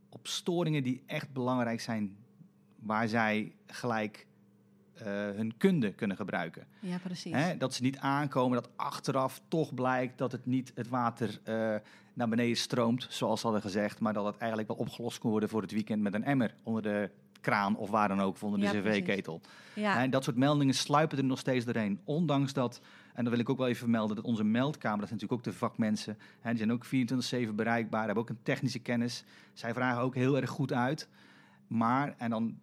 [0.09, 2.15] op storingen die echt belangrijk zijn,
[2.79, 4.27] waar zij gelijk
[4.99, 5.05] eh,
[5.35, 6.67] hun kunde kunnen gebruiken.
[6.79, 7.33] Ja, precies.
[7.33, 11.75] Hè, dat ze niet aankomen, dat achteraf toch blijkt dat het niet het water eh,
[12.13, 15.49] naar beneden stroomt, zoals ze hadden gezegd, maar dat het eigenlijk wel opgelost kon worden
[15.49, 17.09] voor het weekend met een emmer onder de
[17.41, 19.41] kraan of waar dan ook, of onder Ja, de cv-ketel.
[19.73, 21.99] Ja, En dat soort meldingen sluipen er nog steeds doorheen.
[22.03, 22.81] Ondanks dat,
[23.13, 25.53] en dat wil ik ook wel even vermelden, dat onze meldkamer, dat zijn natuurlijk ook
[25.53, 26.85] de vakmensen, hè, die zijn ook
[27.49, 29.23] 24-7 bereikbaar, hebben ook een technische kennis.
[29.53, 31.09] Zij vragen ook heel erg goed uit.
[31.67, 32.59] Maar, en dan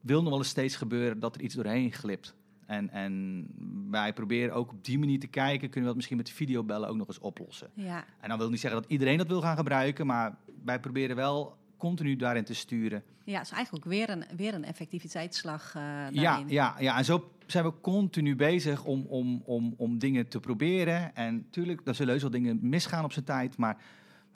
[0.00, 2.34] wil nog wel eens steeds gebeuren dat er iets doorheen glipt.
[2.66, 3.46] En, en
[3.90, 6.96] wij proberen ook op die manier te kijken, kunnen we dat misschien met videobellen ook
[6.96, 7.70] nog eens oplossen.
[7.74, 11.16] ja, En dan wil niet zeggen dat iedereen dat wil gaan gebruiken, maar wij proberen
[11.16, 13.02] wel continu daarin te sturen.
[13.24, 17.32] Ja, is eigenlijk ook weer een, weer een effectiviteitsslag uh, Ja, ja, ja, en zo
[17.46, 21.14] zijn we continu bezig om, om, om, om dingen te proberen.
[21.14, 23.76] En natuurlijk, er zullen heus wel dingen misgaan op zijn tijd, maar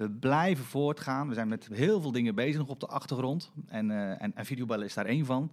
[0.03, 1.29] we blijven voortgaan.
[1.29, 3.51] We zijn met heel veel dingen bezig nog op de achtergrond.
[3.67, 5.53] En, uh, en, en videobellen is daar één van.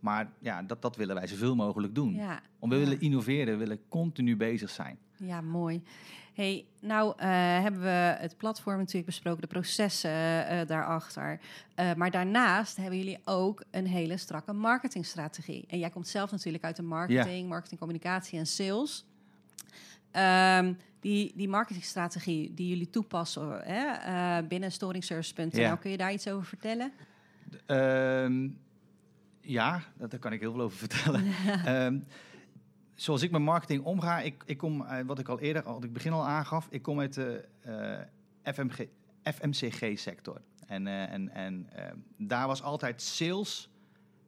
[0.00, 2.14] Maar ja, dat, dat willen wij zoveel mogelijk doen.
[2.14, 4.98] Ja, Om we willen innoveren, we willen continu bezig zijn.
[5.16, 5.82] Ja, mooi.
[6.32, 7.26] Hey, nou uh,
[7.62, 11.40] hebben we het platform natuurlijk besproken, de processen uh, daarachter.
[11.80, 15.64] Uh, maar daarnaast hebben jullie ook een hele strakke marketingstrategie.
[15.68, 17.46] En jij komt zelf natuurlijk uit de marketing, ja.
[17.46, 19.04] marketing, communicatie en sales.
[20.12, 25.76] Um, die, die marketingstrategie die jullie toepassen hè, binnen storingservice.nl, ja.
[25.76, 26.92] kun je daar iets over vertellen?
[27.66, 28.58] Um,
[29.40, 31.24] ja, daar kan ik heel veel over vertellen.
[31.84, 32.04] um,
[32.94, 35.92] zoals ik met marketing omga, ik, ik kom, uh, wat ik al eerder, al ik
[35.92, 38.86] begin al aangaf, ik kom uit de uh, FMG,
[39.22, 40.40] FMCG-sector.
[40.66, 41.68] En, en, en
[42.16, 43.70] daar was altijd sales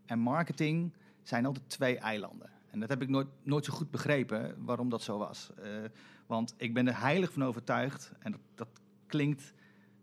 [0.07, 0.93] en marketing
[1.23, 2.51] zijn altijd twee eilanden.
[2.73, 5.51] En dat heb ik nooit, nooit zo goed begrepen waarom dat zo was.
[6.27, 8.69] want ik ben er heilig van overtuigd, en dat, dat
[9.07, 9.53] klinkt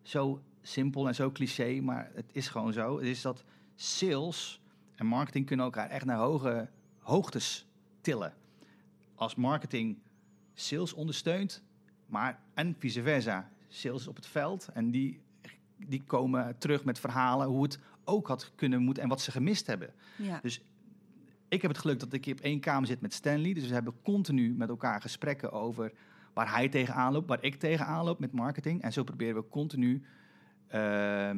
[0.01, 2.97] zo simpel en zo cliché, maar het is gewoon zo.
[2.97, 3.43] Het is dat
[3.75, 4.61] sales
[4.95, 7.67] en marketing kunnen elkaar echt naar hoge hoogtes
[8.01, 8.33] tillen
[9.15, 9.97] als marketing
[10.53, 11.63] sales ondersteunt,
[12.05, 13.51] maar en vice versa.
[13.67, 15.21] Sales op het veld en die,
[15.77, 19.67] die komen terug met verhalen hoe het ook had kunnen moeten en wat ze gemist
[19.67, 19.93] hebben.
[20.17, 20.39] Ja.
[20.41, 20.61] Dus
[21.49, 23.53] ik heb het geluk dat ik op één kamer zit met Stanley.
[23.53, 25.91] Dus we hebben continu met elkaar gesprekken over
[26.33, 28.81] waar hij tegenaan loopt, waar ik tegenaan loop met marketing.
[28.81, 30.03] En zo proberen we continu
[30.67, 31.31] uh,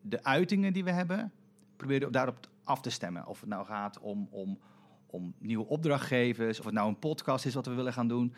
[0.00, 1.32] de uitingen die we hebben,
[1.76, 3.26] proberen daarop af te stemmen.
[3.26, 4.58] Of het nou gaat om, om
[5.14, 8.34] om nieuwe opdrachtgevers, of het nou een podcast is wat we willen gaan doen.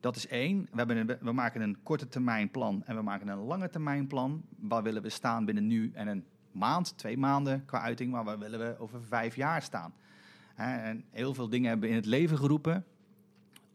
[0.00, 0.68] Dat is één.
[0.70, 4.06] We, hebben een, we maken een korte termijn plan en we maken een lange termijn
[4.06, 4.42] plan.
[4.60, 8.38] Waar willen we staan binnen nu en een maand, twee maanden qua uiting, maar waar
[8.38, 9.94] willen we over vijf jaar staan?
[10.60, 12.84] en heel veel dingen hebben we in het leven geroepen.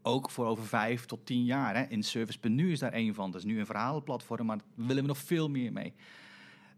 [0.01, 1.91] Ook voor over vijf tot tien jaar.
[1.91, 3.31] In Service.nu is daar één van.
[3.31, 5.93] Dat is nu een verhalenplatform, maar daar willen we nog veel meer mee.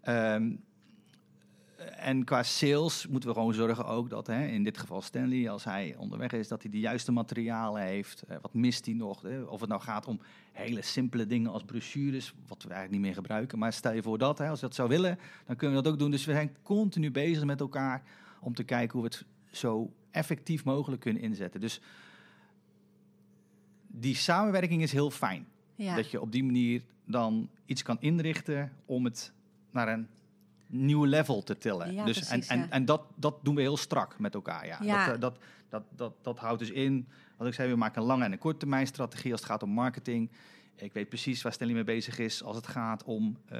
[0.04, 0.64] Um,
[1.96, 5.64] en qua sales moeten we gewoon zorgen ook dat, hè, in dit geval Stanley, als
[5.64, 8.24] hij onderweg is, dat hij de juiste materialen heeft.
[8.30, 9.22] Uh, wat mist hij nog?
[9.22, 9.42] Hè?
[9.42, 10.20] Of het nou gaat om
[10.52, 13.60] hele simpele dingen als brochures, wat we eigenlijk niet meer gebruiken.
[13.60, 15.92] Maar stel je voor dat, hè, als je dat zou willen, dan kunnen we dat
[15.92, 16.12] ook doen.
[16.12, 18.04] Dus we zijn continu bezig met elkaar
[18.40, 21.62] om te kijken hoe we het zo effectief mogelijk kunnen inzetten.
[21.62, 21.82] Dus
[23.88, 25.48] die samenwerking is heel fijn.
[25.76, 25.96] Ja.
[25.96, 29.34] Dat je op die manier dan iets kan inrichten om het
[29.72, 30.08] naar een
[30.68, 31.94] nieuw level te tillen.
[31.94, 32.64] Ja, dus, precies, en, ja.
[32.64, 34.66] en, en dat, dat doen we heel strak met elkaar.
[34.66, 34.80] Ja.
[34.82, 35.06] Ja.
[35.06, 35.38] Dat, eh, dat,
[35.70, 38.38] dat, dat, dat houdt dus in, wat ik zei, we maken een lange en een
[38.38, 40.32] korte termijn strategie als het gaat om marketing.
[40.76, 43.60] Ik weet precies waar Stanley mee bezig is als het gaat om, uh,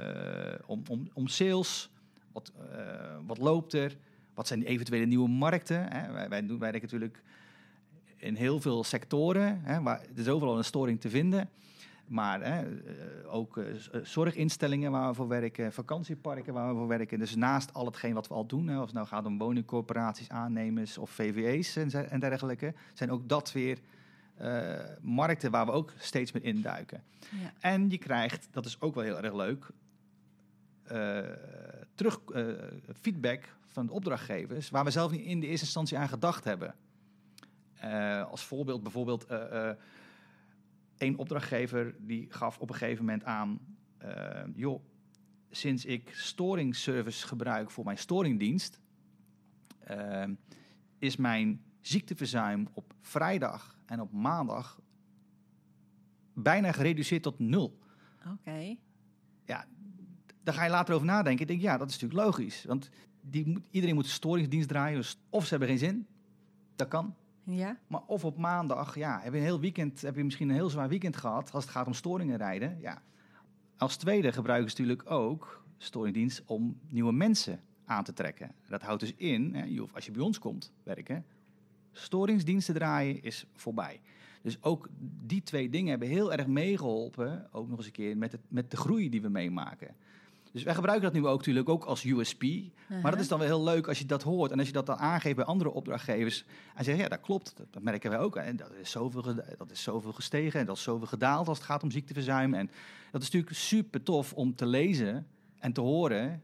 [0.66, 1.90] om, om, om sales.
[2.32, 3.96] Wat, uh, wat loopt er?
[4.34, 5.92] Wat zijn de eventuele nieuwe markten?
[5.92, 6.12] Hè?
[6.12, 7.22] Wij, wij, doen, wij werken natuurlijk
[8.16, 9.60] in heel veel sectoren.
[9.62, 11.50] Hè, waar, er is overal een storing te vinden.
[12.08, 12.64] Maar hè,
[13.26, 13.64] ook uh,
[14.02, 17.18] zorginstellingen waar we voor werken, vakantieparken waar we voor werken.
[17.18, 20.28] Dus naast al hetgeen wat we al doen, hè, of het nou gaat om woningcorporaties,
[20.28, 23.78] aannemers of VVE's en, en dergelijke, zijn ook dat weer
[24.40, 27.02] uh, markten waar we ook steeds meer induiken.
[27.30, 27.52] Ja.
[27.60, 29.66] En je krijgt, dat is ook wel heel erg leuk,
[30.92, 31.18] uh,
[31.94, 32.20] terug
[33.00, 36.74] feedback van de opdrachtgevers waar we zelf niet in de eerste instantie aan gedacht hebben.
[38.30, 39.26] als voorbeeld bijvoorbeeld
[40.98, 43.58] een opdrachtgever die gaf op een gegeven moment aan...
[44.04, 44.84] Uh, joh,
[45.50, 48.80] sinds ik storingservice gebruik voor mijn storingdienst...
[49.90, 50.24] Uh,
[50.98, 54.80] is mijn ziekteverzuim op vrijdag en op maandag
[56.34, 57.78] bijna gereduceerd tot nul.
[58.18, 58.28] Oké.
[58.28, 58.78] Okay.
[59.44, 59.66] Ja,
[60.42, 61.40] daar ga je later over nadenken.
[61.40, 62.64] Ik denk, ja, dat is natuurlijk logisch.
[62.64, 64.96] Want die moet, iedereen moet een storingsdienst draaien.
[64.96, 66.06] Dus of ze hebben geen zin,
[66.76, 67.14] dat kan.
[67.50, 67.78] Ja.
[67.86, 70.70] Maar of op maandag, ja, heb je een heel weekend, heb je misschien een heel
[70.70, 72.78] zwaar weekend gehad als het gaat om storingen rijden.
[72.80, 73.02] Ja.
[73.76, 78.54] Als tweede gebruiken ze natuurlijk ook storingdienst om nieuwe mensen aan te trekken.
[78.68, 81.24] Dat houdt dus in, hè, als je bij ons komt werken,
[81.92, 84.00] storingsdiensten draaien is voorbij.
[84.42, 84.88] Dus ook
[85.26, 88.70] die twee dingen hebben heel erg meegeholpen, ook nog eens een keer, met, het, met
[88.70, 89.96] de groei die we meemaken.
[90.52, 92.42] Dus wij gebruiken dat nu ook natuurlijk ook als USP.
[92.42, 93.02] Uh -huh.
[93.02, 94.50] Maar dat is dan wel heel leuk als je dat hoort.
[94.50, 96.44] En als je dat dan aangeeft bij andere opdrachtgevers.
[96.74, 97.56] En zegt, ja, dat klopt.
[97.56, 98.36] Dat, dat merken wij ook.
[98.36, 99.22] En dat is, zoveel,
[99.58, 102.54] dat is zoveel gestegen en dat is zoveel gedaald als het gaat om ziekteverzuim.
[102.54, 102.70] En
[103.10, 105.26] dat is natuurlijk super tof om te lezen
[105.58, 106.42] en te horen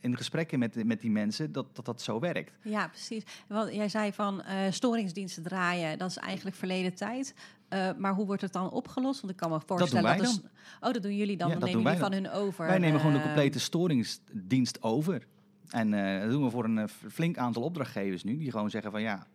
[0.00, 2.52] in gesprekken met, met die mensen dat, dat dat zo werkt.
[2.62, 3.22] Ja, precies.
[3.48, 7.34] Want jij zei van uh, storingsdiensten draaien, dat is eigenlijk verleden tijd.
[7.68, 9.20] Eh, maar hoe wordt het dan opgelost?
[9.20, 10.26] Want ik kan me voorstellen dat...
[10.26, 10.40] dus-
[10.80, 11.48] oh, dat doen jullie dan.
[11.48, 12.66] Ja, dan dat nemen jullie van hun over.
[12.66, 15.26] Wij nemen gewoon de Eh, complete storingsdienst over.
[15.70, 19.02] En eh, dat doen we voor een flink aantal opdrachtgevers nu, die gewoon zeggen van
[19.02, 19.26] ja,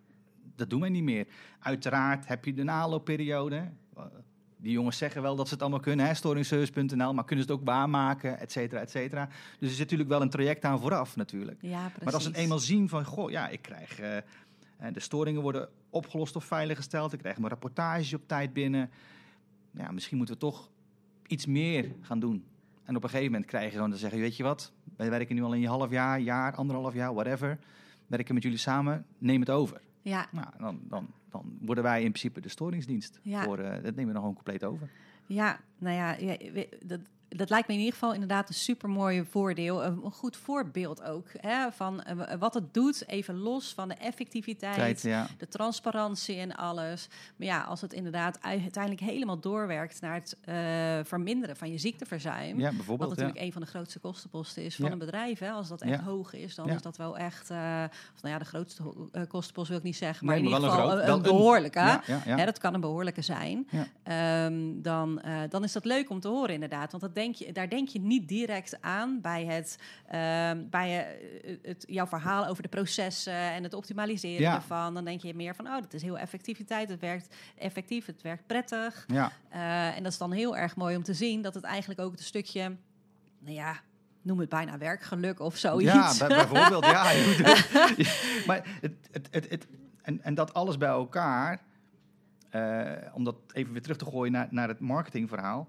[0.55, 1.27] dat doen wij niet meer.
[1.59, 3.69] Uiteraard heb je de naloopperiode.
[4.57, 7.59] Die jongens zeggen wel dat ze het allemaal kunnen, hè, storingservice.nl, maar kunnen ze het
[7.61, 9.25] ook waarmaken, et cetera, et cetera.
[9.59, 11.61] Dus er zit natuurlijk wel een traject aan vooraf natuurlijk.
[11.61, 12.03] Ja, precies.
[12.03, 13.99] Maar als ze het eenmaal zien van, goh, ja, ik krijg...
[14.91, 17.13] de storingen worden opgelost of veiliggesteld.
[17.13, 18.89] Ik krijg mijn rapportage op tijd binnen.
[19.71, 20.69] Ja, misschien moeten we toch
[21.27, 22.45] iets meer gaan doen.
[22.83, 24.71] En op een gegeven moment krijg je gewoon te zeggen, weet je wat?
[24.95, 27.59] Wij werken nu al een half jaar, jaar, anderhalf jaar, whatever.
[28.07, 29.81] Werken met jullie samen, neem het over.
[30.01, 33.19] Ja, Nou, dan, dan, dan worden wij in principe de storingsdienst.
[33.23, 33.43] Ja.
[33.43, 34.89] Voor, eh, dat nemen we dan gewoon compleet over.
[35.25, 36.37] Ja, nou ja, ja,
[36.85, 36.99] dat,
[37.35, 39.83] dat lijkt me in ieder geval inderdaad een supermooi voordeel.
[39.83, 41.27] Een goed voorbeeld ook.
[41.37, 44.75] Hè, van eh, wat het doet, even los van de effectiviteit.
[44.75, 45.27] Tijd, ja.
[45.37, 47.07] De transparantie en alles.
[47.35, 50.55] Maar ja, als het inderdaad uiteindelijk helemaal doorwerkt naar het eh,
[51.03, 52.59] verminderen van je ziekteverzuim.
[52.59, 53.43] ja, Wat natuurlijk ja.
[53.43, 55.39] een van de grootste kostenposten is van een bedrijf.
[55.39, 55.49] Hè?
[55.51, 57.49] Als dat echt hoog is, dan is dat wel echt...
[57.49, 57.83] eh,
[58.15, 58.83] of nou ja, de grootste
[59.27, 60.25] kostenpost wil ik niet zeggen.
[60.25, 61.99] Maar Nee, in ieder een geval groot- een, behoorlijke.
[62.05, 63.67] Hè, dat kan een behoorlijke zijn.
[64.03, 66.91] Ehm, dan, dan is dat leuk om te horen inderdaad.
[66.91, 71.07] Want dat denk je, daar denk je niet direct aan bij, het, ehm, bij
[71.43, 74.55] eh, het, jouw verhaal over de processen en het optimaliseren Ja.
[74.55, 74.93] ervan.
[74.93, 76.89] Dan denk je meer van, oh, dat is heel effectiviteit.
[76.89, 79.03] Het werkt effectief, het werkt prettig.
[79.07, 81.99] Ja, Eh, en dat is dan heel erg mooi om te zien dat het eigenlijk
[81.99, 82.75] ook een stukje,
[83.39, 83.79] nou ja,
[84.21, 85.93] noem het bijna werkgeluk of zoiets.
[85.93, 86.85] Ja, bij- bijvoorbeeld.
[86.85, 87.03] ja,
[88.47, 89.67] maar het, het, het, het,
[90.01, 91.61] en, en dat alles bij elkaar,
[92.49, 95.67] eh, om dat even weer terug te gooien naar, naar het marketingverhaal,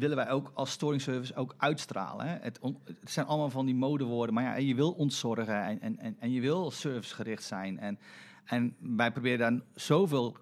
[0.00, 2.28] willen wij ook als storingservice ook uitstralen.
[2.28, 2.36] Hè?
[2.40, 2.60] Het,
[3.04, 6.40] zijn allemaal van die modewoorden, maar ja, je wil ontzorgen en, en, en, en je
[6.40, 7.78] wil servicegericht zijn.
[7.78, 7.98] En,
[8.44, 10.36] en wij proberen daar zoveel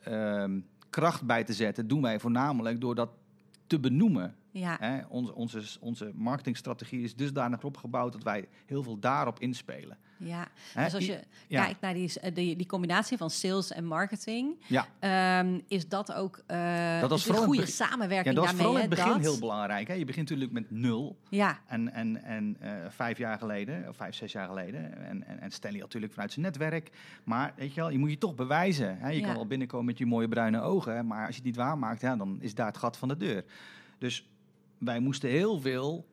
[0.00, 3.10] ehm, kracht bij te zetten, doen wij voornamelijk door dat
[3.66, 4.34] te benoemen.
[4.52, 9.96] Ja, Hè, onze, onze, onze marketingstrategie is dusdanig opgebouwd dat wij heel veel daarop inspelen.
[10.16, 10.48] ja.
[10.74, 11.64] Hè, Dus als je ja.
[11.64, 16.12] kijkt naar die, eh, die, die combinatie van sales en marketing, Ja, ehm, is dat
[16.12, 18.62] ook eh Dat was een goede samenwerking ja dat daarmee.
[18.62, 19.88] vooral in het begin dat- heel belangrijk.
[19.88, 19.94] Hè.
[19.94, 21.18] Je begint natuurlijk met nul.
[21.28, 24.98] Ja, En, en, en eh, vijf jaar geleden, of vijf, zes jaar geleden.
[25.06, 26.90] En, en, en Stanley natuurlijk vanuit zijn netwerk.
[27.24, 28.98] Maar weet je wel, je moet je toch bewijzen.
[28.98, 29.08] Hè.
[29.10, 29.26] Je Ja.
[29.26, 31.06] kan wel binnenkomen met je mooie bruine ogen.
[31.06, 33.44] Maar als je het niet waarmaakt, ja, dan is daar het gat van de deur.
[33.98, 34.28] Dus
[34.80, 36.06] wij moesten heel veel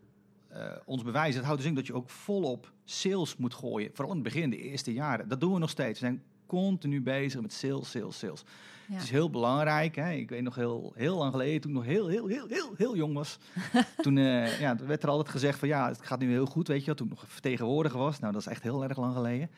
[0.47, 1.36] eh, ons bewijzen.
[1.36, 3.89] Dat houdt dus in dat je ook volop sales moet gooien.
[3.93, 5.27] Vooral in het begin, de eerste jaren.
[5.27, 5.99] Dat doen we nog steeds.
[5.99, 8.43] We zijn continu bezig met sales, sales, sales.
[8.88, 8.93] ja.
[8.93, 9.95] Het is heel belangrijk.
[9.95, 10.12] Hè?
[10.12, 12.95] Ik weet nog heel, heel lang geleden, toen ik nog heel, heel, heel, heel, heel
[12.95, 13.38] jong was.
[14.01, 16.80] toen eh, ja, werd er altijd gezegd van ja, het gaat nu heel goed, weet
[16.80, 16.95] je wel.
[16.95, 19.49] Toen ik nog vertegenwoordiger was, nou dat is echt heel erg lang geleden.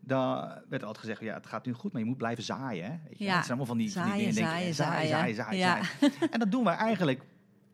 [0.00, 2.84] Daar werd er altijd gezegd ja, het gaat nu goed, maar je moet blijven zaaien.
[2.84, 2.96] Hè?
[3.08, 3.24] Weet je?
[3.24, 3.36] Ja.
[3.36, 5.34] Het zijn allemaal van die, van die Zaaien, denk zaaien, zaaien, zaaien.
[5.34, 5.82] zaaien, Ja.
[6.00, 6.30] zaaien.
[6.30, 7.22] En dat doen wij eigenlijk,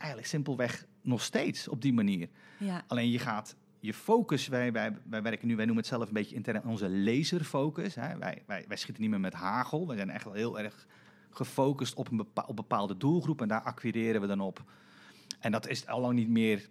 [0.01, 2.29] eigenlijk simpelweg nog steeds op die manier.
[2.59, 2.85] ja.
[2.87, 6.15] Alleen je gaat je focus, wij, wij, wij werken nu, wij noemen het zelf een
[6.15, 7.95] beetje intern onze laserfocus.
[7.95, 8.19] Hè.
[8.19, 9.89] Wij, wij, wij schieten niet meer met hagel.
[9.89, 10.87] We zijn echt wel heel erg
[11.31, 14.65] gefocust op een op bepaalde doelgroep en daar acquireren we dan op.
[15.39, 16.69] En dat is al lang niet meer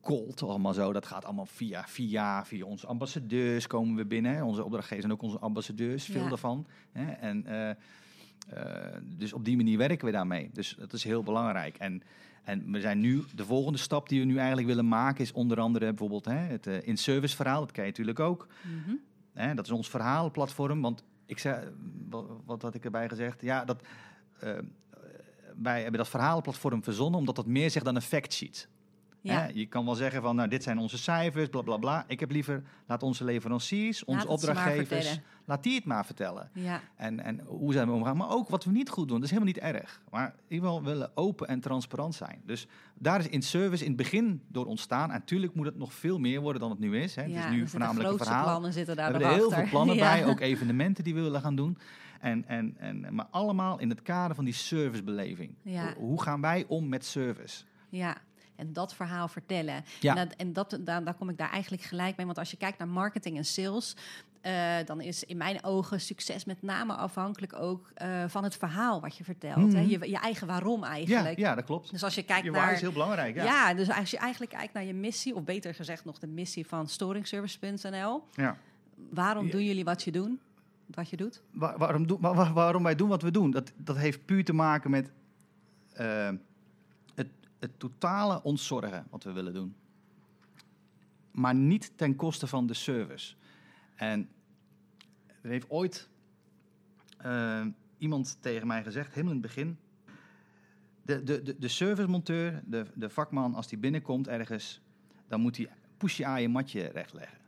[0.00, 0.92] cold allemaal zo.
[0.92, 4.44] Dat gaat allemaal via, via, via onze ambassadeurs komen we binnen.
[4.44, 6.28] Onze opdrachtgevers en ook onze ambassadeurs, veel Ja.
[6.28, 6.66] daarvan.
[6.92, 7.12] Hè.
[7.12, 10.50] En, eh, eh, dus op die manier werken we daarmee.
[10.52, 11.76] Dus dat is heel belangrijk.
[11.76, 12.02] En,
[12.44, 15.60] en we zijn nu, de volgende stap die we nu eigenlijk willen maken, is onder
[15.60, 17.60] andere bijvoorbeeld hè, het eh, in-service verhaal.
[17.60, 18.48] Dat ken je natuurlijk ook.
[18.62, 18.94] Mhm.
[19.32, 20.80] Hè, dat is ons verhalenplatform.
[20.80, 21.68] Want ik zei,
[22.08, 23.40] wat, wat had ik erbij gezegd?
[23.40, 23.82] Ja, dat,
[24.40, 24.58] eh,
[25.62, 28.68] wij hebben dat verhalenplatform verzonnen omdat dat meer zegt dan een factsheet.
[29.32, 29.48] Ja.
[29.54, 32.04] Je kan wel zeggen van, nou, dit zijn onze cijfers, bla bla bla.
[32.06, 36.50] Ik heb liever, laat onze leveranciers, onze opdrachtgevers, laat die het maar vertellen.
[36.52, 36.80] ja.
[36.96, 38.16] En, en hoe zijn we omgaan.
[38.16, 39.16] Maar ook wat we niet goed doen.
[39.16, 40.02] Dat is helemaal niet erg.
[40.10, 42.40] Maar in ieder geval willen open en transparant zijn.
[42.46, 45.10] Dus daar is in service in het begin door ontstaan.
[45.10, 47.14] En natuurlijk moet het nog veel meer worden dan het nu is.
[47.14, 47.22] Hè.
[47.22, 47.34] ja.
[47.34, 48.44] het is nu voornamelijk een verhaal.
[48.44, 50.12] plannen zitten We daar hebben er heel veel plannen Ja.
[50.12, 50.26] bij.
[50.26, 51.78] Ook evenementen die we willen gaan doen.
[52.20, 55.54] En, en, en, maar allemaal in het kader van die servicebeleving.
[55.96, 57.64] Hoe gaan wij om met service?
[57.88, 58.16] Ja,
[58.56, 59.84] en dat verhaal vertellen.
[60.00, 60.16] Ja.
[60.16, 62.26] En, dat, en dat, daar, daar kom ik daar eigenlijk gelijk mee.
[62.26, 63.96] Want als je kijkt naar marketing en sales,
[64.40, 69.00] eh, dan is in mijn ogen succes met name afhankelijk ook eh, van het verhaal
[69.00, 69.72] wat je vertelt.
[69.72, 69.80] hè?
[69.80, 69.88] Mhm.
[69.90, 71.38] Je, je eigen waarom Ja, eigenlijk.
[71.38, 71.90] ja, dat klopt.
[71.90, 72.72] Dus als je kijkt Je waar naar.
[72.72, 73.34] is heel belangrijk.
[73.34, 73.44] Ja.
[73.44, 73.74] ja.
[73.74, 76.88] dus als je eigenlijk kijkt naar je missie, of beter gezegd nog de missie van
[76.88, 78.22] storingservice.nl.
[78.32, 78.56] Ja.
[79.10, 79.52] Waarom Ja.
[79.52, 80.40] doen jullie wat je doen?
[80.86, 81.42] Wat je doet?
[81.52, 84.90] Waar- waarom, wa- waarom wij doen wat we doen, dat, dat heeft puur te maken
[84.90, 85.10] met
[85.92, 86.28] eh,
[87.64, 89.76] het, totale ontzorgen wat we willen doen.
[91.30, 93.34] Maar niet ten koste van de service.
[93.94, 94.28] En
[95.42, 96.08] er heeft ooit
[97.16, 97.66] eh,
[97.98, 99.78] iemand tegen mij gezegd, helemaal in het begin.
[101.02, 104.80] De, de, de, de servicemonteur, de, de vakman, als die binnenkomt ergens,
[105.28, 107.38] dan moet hij pushje aan je matje rechtleggen.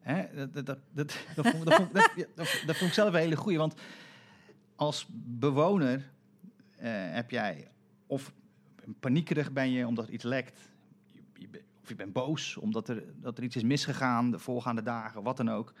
[0.00, 0.50] Hè?
[0.50, 1.64] Dat, dat, dat, dat, vond,
[2.66, 3.58] dat, ik zelf een hele goeie.
[3.58, 3.74] Want
[4.76, 6.10] als bewoner
[6.76, 7.68] eh, heb jij
[8.06, 8.32] of
[9.00, 10.60] paniekerig ben je omdat iets lekt.
[11.12, 14.38] Je, je be- of je bent boos omdat er, dat er iets is misgegaan de
[14.38, 15.72] voorgaande dagen, wat dan ook.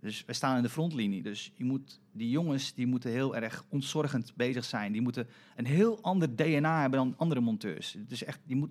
[0.00, 1.22] Dus we staan in de frontlinie.
[1.22, 4.92] Dus je moet, die jongens die moeten heel erg ontzorgend bezig zijn.
[4.92, 7.92] Die moeten een heel ander DNA hebben dan andere monteurs.
[7.92, 8.70] Het is echt, die moet,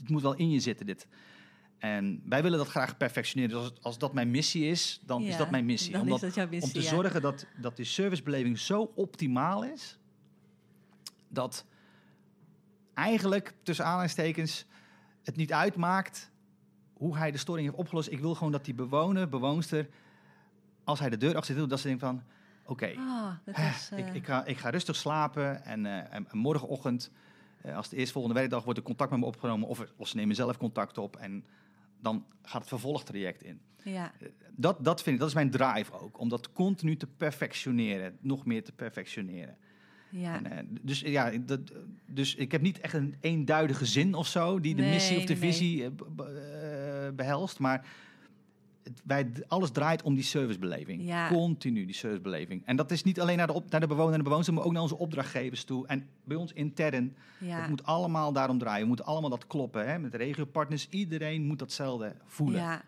[0.00, 1.06] het moet wel in je zitten, dit.
[1.78, 3.54] En wij willen dat graag perfectioneren.
[3.54, 5.92] Dus als, als dat mijn missie is, dan is dat mijn missie.
[5.92, 6.94] Dan Omdat- is dat jouw missie, om te ja.
[6.94, 9.98] zorgen dat, dat die servicebeleving zo optimaal is,
[11.28, 11.64] dat
[12.98, 14.66] eigenlijk tussen aanhalingstekens
[15.22, 16.30] het niet uitmaakt
[16.92, 18.10] hoe hij de storing heeft opgelost.
[18.10, 19.88] Ik wil gewoon dat die bewoner, bewoonster,
[20.84, 22.22] als hij de deur achter doet, dat ze denkt van,
[22.64, 26.30] oké, Ah, Hè, is, eh, ik, ik, ga, ik ga rustig slapen en, eh, en,
[26.30, 27.10] en morgenochtend,
[27.60, 30.34] eh, als de eerstvolgende werkdag, wordt er contact met me opgenomen of, of ze nemen
[30.34, 31.44] zelf contact op en
[32.00, 33.60] dan gaat het vervolgtraject in.
[33.84, 34.12] ja.
[34.56, 38.46] Dat, dat vind ik, dat is mijn drive ook, om dat continu te perfectioneren, nog
[38.46, 39.56] meer te perfectioneren.
[40.10, 40.34] Ja.
[40.34, 41.60] En, eh, dus ja, dat,
[42.06, 45.24] dus ik heb niet echt een eenduidige zin of zo die de Nee, missie of
[45.24, 45.90] de nee, visie eh,
[47.06, 47.86] eh, behelst, maar
[48.82, 51.06] het, wij, alles draait om die servicebeleving.
[51.06, 51.28] Ja.
[51.28, 52.62] Continu die servicebeleving.
[52.64, 54.64] En dat is niet alleen naar de, op, naar de bewoner en de bewoner, maar
[54.64, 55.86] ook naar onze opdrachtgevers toe.
[55.86, 57.60] En bij ons intern, ja.
[57.60, 58.80] het moet allemaal daarom draaien.
[58.80, 59.88] We moeten allemaal dat kloppen.
[59.88, 59.98] Hè?
[59.98, 62.60] Met regiopartners, iedereen moet datzelfde voelen.
[62.60, 62.82] Ja.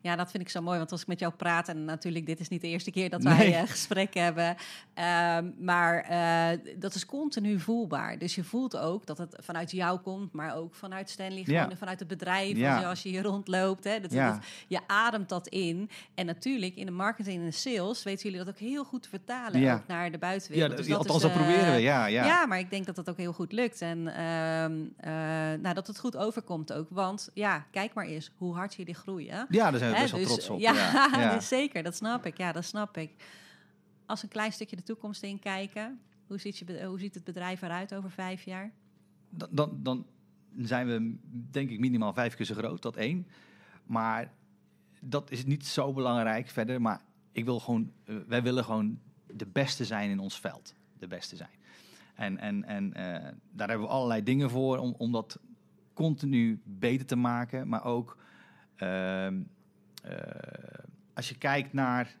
[0.00, 0.78] Ja, dat vind ik zo mooi.
[0.78, 3.22] Want als ik met jou praat, en natuurlijk, dit is niet de eerste keer dat
[3.22, 3.36] Nee.
[3.36, 4.56] wij eh, gesprek hebben.
[4.94, 8.18] ehm, maar eh, dat is continu voelbaar.
[8.18, 11.62] Dus je voelt ook dat het vanuit jou komt, maar ook vanuit Stanley, Ja.
[11.62, 12.56] gewoon vanuit het bedrijf.
[12.56, 12.72] Ja.
[12.72, 13.84] Als, je, als je hier rondloopt.
[13.84, 14.30] Hè, dat, Ja.
[14.32, 15.90] dat- je ademt dat in.
[16.14, 19.08] En natuurlijk, in de marketing en de sales weten jullie dat ook heel goed te
[19.08, 19.60] vertalen.
[19.60, 19.74] Ja.
[19.74, 20.68] Ook naar de Ja, buitenwereld.
[20.70, 21.80] dat- Dus dat althans, is, dat proberen eh, we.
[21.80, 22.24] Ja, ja.
[22.24, 22.46] ja.
[22.46, 23.80] maar ik denk dat dat ook heel goed lukt.
[23.80, 25.12] En ehm, eh,
[25.60, 26.86] nou, dat het goed overkomt ook.
[26.90, 29.46] Want ja, kijk maar eens hoe hard jullie groeien.
[29.48, 30.60] Ja, daar zijn Hè, best wel dus, trots op.
[30.60, 31.08] Ja, ja.
[31.20, 31.34] Ja.
[31.34, 31.82] dus zeker.
[31.82, 32.36] Dat snap ik.
[32.36, 33.10] Ja, dat snap ik.
[34.06, 36.00] Als een klein stukje de toekomst in kijken.
[36.26, 38.72] Hoe ziet, je, hoe ziet het bedrijf eruit over vijf jaar?
[39.30, 40.06] dan, dan, dan
[40.56, 41.16] zijn we
[41.50, 43.26] denk ik minimaal vijf keer zo groot, dat één.
[43.86, 44.32] Maar
[45.00, 46.80] dat is niet zo belangrijk verder.
[46.80, 47.00] Maar
[47.32, 50.74] ik wil gewoon, eh, wij willen gewoon de beste zijn in ons veld.
[50.98, 51.50] De beste zijn.
[52.14, 55.38] En, en, en eh, daar hebben we allerlei dingen voor om, om dat
[55.92, 57.68] continu beter te maken.
[57.68, 58.16] Maar ook
[58.76, 59.40] ehm, eh,
[61.14, 62.16] als je kijkt naar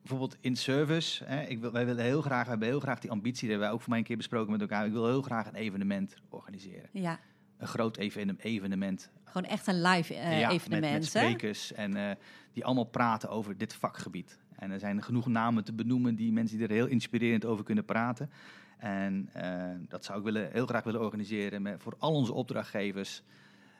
[0.00, 1.24] bijvoorbeeld in service.
[1.24, 3.66] Hè, ik wil, wij willen heel graag, we hebben heel graag die ambitie, dat hebben
[3.66, 4.86] wij ook voor mij een keer besproken met elkaar.
[4.86, 6.88] Ik wil heel graag een evenement organiseren.
[6.92, 7.18] Ja,
[7.58, 9.10] Een groot even- evenement.
[9.24, 10.92] gewoon echt een live eh, Ja, evenement.
[10.92, 11.20] Met, met hè?
[11.20, 12.16] sprekers en eh,
[12.52, 14.38] die allemaal praten over dit vakgebied.
[14.56, 17.84] En er zijn genoeg namen te benoemen die mensen die er heel inspirerend over kunnen
[17.84, 18.30] praten.
[18.78, 23.22] En eh, dat zou ik willen, heel graag willen organiseren met, voor al onze opdrachtgevers.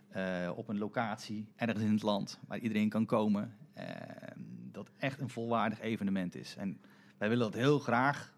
[0.09, 3.55] Eh, op een locatie ergens in het land waar iedereen kan komen.
[3.75, 3.85] eh,
[4.73, 6.55] dat echt een volwaardig evenement is.
[6.59, 6.79] En
[7.19, 8.35] wij willen dat heel graag.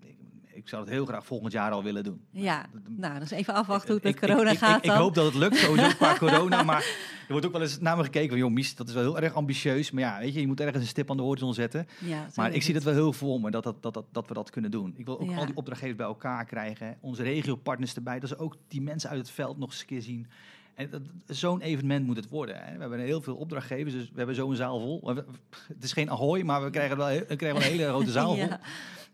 [0.00, 0.16] Ik,
[0.54, 2.20] ik zou het heel graag volgend jaar al willen doen.
[2.30, 4.94] Ja, nou, dus even afwachten hoe het met Ik- corona ik, gaat ik, dan.
[4.94, 6.62] ik hoop dat het lukt, sowieso qua corona.
[6.62, 6.82] Maar
[7.26, 8.38] er wordt ook wel eens naar me gekeken van...
[8.38, 9.90] joh, Mies, dat is wel heel erg ambitieus.
[9.90, 11.86] Maar ja, weet je, je moet ergens een stip aan de horizon zetten.
[12.00, 14.34] ja, Maar ik zie dat wel heel voor me, dat, dat, dat, dat, dat we
[14.34, 14.94] dat kunnen doen.
[14.96, 15.36] Ik wil ook Ja.
[15.36, 16.96] al die opdrachtgevers bij elkaar krijgen.
[17.00, 18.20] Onze regiopartners erbij.
[18.20, 20.26] Dat ze ook die mensen uit het veld nog eens een keer zien.
[21.26, 22.56] Zo'n evenement moet het worden.
[22.64, 22.74] Hè.
[22.74, 25.14] We hebben heel veel opdrachtgevers, dus we hebben zo'n zaal vol.
[25.74, 28.34] Het is geen ahoy, maar we krijgen wel, we krijgen wel een hele grote zaal
[28.36, 28.44] vol.
[28.46, 28.60] Ja.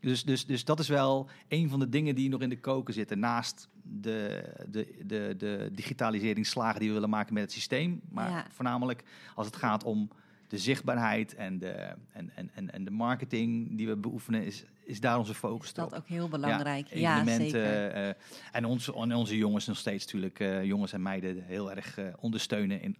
[0.00, 2.94] Dus, dus, dus dat is wel een van de dingen die nog in de koken
[2.94, 3.18] zitten.
[3.18, 8.00] Naast de, de, de, de digitaliseringsslagen die we willen maken met het systeem.
[8.10, 8.46] Maar Ja.
[8.50, 9.02] voornamelijk
[9.34, 10.08] als het gaat om
[10.48, 11.68] de zichtbaarheid en de,
[12.12, 15.74] en, en, en, en de marketing die we beoefenen, is, is daar onze focus Is
[15.74, 16.86] dat ook heel belangrijk?
[16.88, 17.50] Ja, Ja, evenementen.
[17.50, 17.90] zeker.
[17.90, 18.08] eh,
[18.52, 22.06] en, onze, en onze jongens nog steeds natuurlijk, eh, jongens en meiden, heel erg eh,
[22.20, 22.96] ondersteunen in,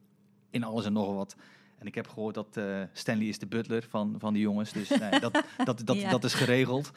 [0.51, 1.37] in alles en nog wat.
[1.79, 2.61] En ik heb gehoord dat
[2.93, 4.73] Stanley is de butler van, van die jongens.
[4.73, 6.11] Dus nee, dat, dat, dat, Ja.
[6.11, 6.91] dat is geregeld.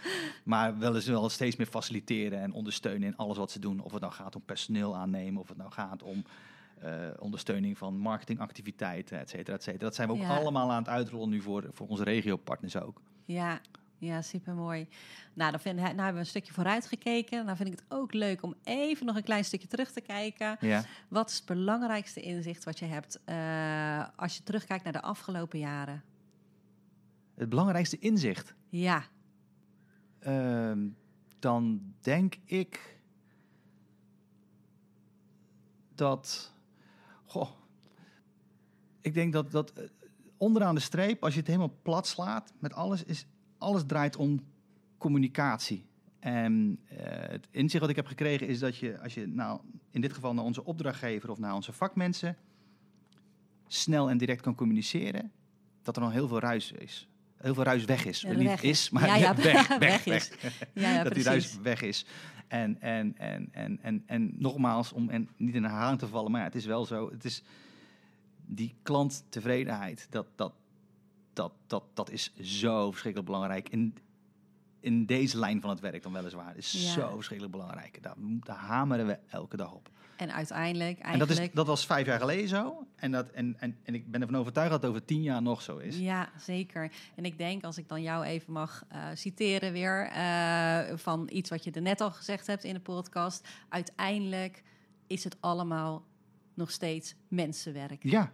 [0.43, 3.79] Maar wel eens wel steeds meer faciliteren en ondersteunen in alles wat ze doen.
[3.79, 6.23] Of het nou gaat om personeel aannemen, of het nou gaat om
[7.19, 9.83] ondersteuning van marketingactiviteiten, et cetera, et cetera.
[9.83, 10.37] Dat zijn we ook Ja.
[10.37, 13.01] allemaal aan het uitrollen nu voor, voor onze regiopartners ook.
[13.25, 13.61] Ja,
[13.99, 14.87] ja super mooi.
[15.33, 17.45] Nou, dan vind, nou hebben we een stukje vooruit gekeken.
[17.45, 20.57] Dan vind ik het ook leuk om even nog een klein stukje terug te kijken.
[20.59, 20.83] Ja.
[21.07, 25.59] Wat is het belangrijkste inzicht wat je hebt eh, als je terugkijkt naar de afgelopen
[25.59, 26.03] jaren?
[27.35, 28.53] Het belangrijkste inzicht.
[28.69, 29.03] Ja,
[30.19, 30.87] Ehm,
[31.39, 32.99] dan denk ik
[35.95, 36.53] dat.
[37.25, 37.49] Goh.
[39.01, 39.83] Ik denk dat, dat eh,
[40.37, 43.25] onderaan de streep, als je het helemaal plat slaat met alles, is
[43.59, 44.39] alles draait om
[44.97, 45.85] communicatie.
[46.19, 46.97] En eh,
[47.29, 49.59] het inzicht wat ik heb gekregen is dat je, als je nou
[49.91, 52.37] in dit geval naar onze opdrachtgever of naar onze vakmensen
[53.67, 55.31] snel en direct kan communiceren,
[55.81, 57.07] dat er nog heel veel ruis is.
[57.37, 58.21] Heel veel ruis weg is.
[58.21, 60.31] Ja, Niet weg is, maar Ja, ja, weg, weg, weg is.
[61.03, 62.05] Dat die ruis weg is.
[62.47, 66.39] En, en, en, en, en, en nogmaals, om en niet in herhaling te vallen, maar
[66.39, 67.09] ja, het is wel zo.
[67.11, 67.43] Het is
[68.45, 70.53] die klanttevredenheid, dat, dat,
[71.39, 73.69] dat, dat, dat is zo verschrikkelijk belangrijk.
[73.69, 73.97] In,
[74.79, 76.57] in deze lijn van het werk dan weliswaar.
[76.57, 76.91] is Ja.
[76.91, 78.03] zo verschrikkelijk belangrijk.
[78.03, 79.89] Daar, daar hameren we elke dag op.
[80.17, 81.35] En uiteindelijk, En eigenlijk...
[81.35, 82.87] dat, is, dat was vijf jaar geleden zo.
[82.95, 85.61] En, dat, en, en, en ik ben ervan overtuigd dat het over tien jaar nog
[85.61, 85.97] zo is.
[85.97, 86.91] Ja, zeker.
[87.15, 91.49] En ik denk, als ik dan jou even mag eh, citeren weer, eh, van iets
[91.49, 93.47] wat je er net al gezegd hebt in de podcast.
[93.69, 94.63] Uiteindelijk
[95.07, 96.05] is het allemaal
[96.53, 98.03] nog steeds mensenwerk.
[98.03, 98.31] Ja,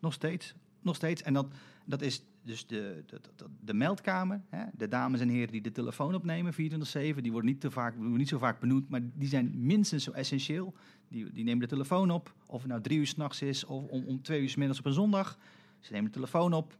[0.00, 0.54] nog steeds.
[0.80, 1.22] Nog steeds.
[1.22, 1.46] En dat,
[1.84, 4.42] dat is dus de, de, de, de meldkamer.
[4.48, 4.64] Hè?
[4.76, 6.56] De dames en heren die de telefoon opnemen, 24-7.
[6.56, 10.10] Die worden niet, te vaak, worden niet zo vaak benoemd, maar die zijn minstens zo
[10.10, 10.74] essentieel.
[11.08, 14.04] Die, die nemen de telefoon op, of het nou drie uur s'nachts is of om,
[14.04, 15.38] om twee uur 's middags op een zondag.
[15.80, 16.76] Ze nemen de telefoon op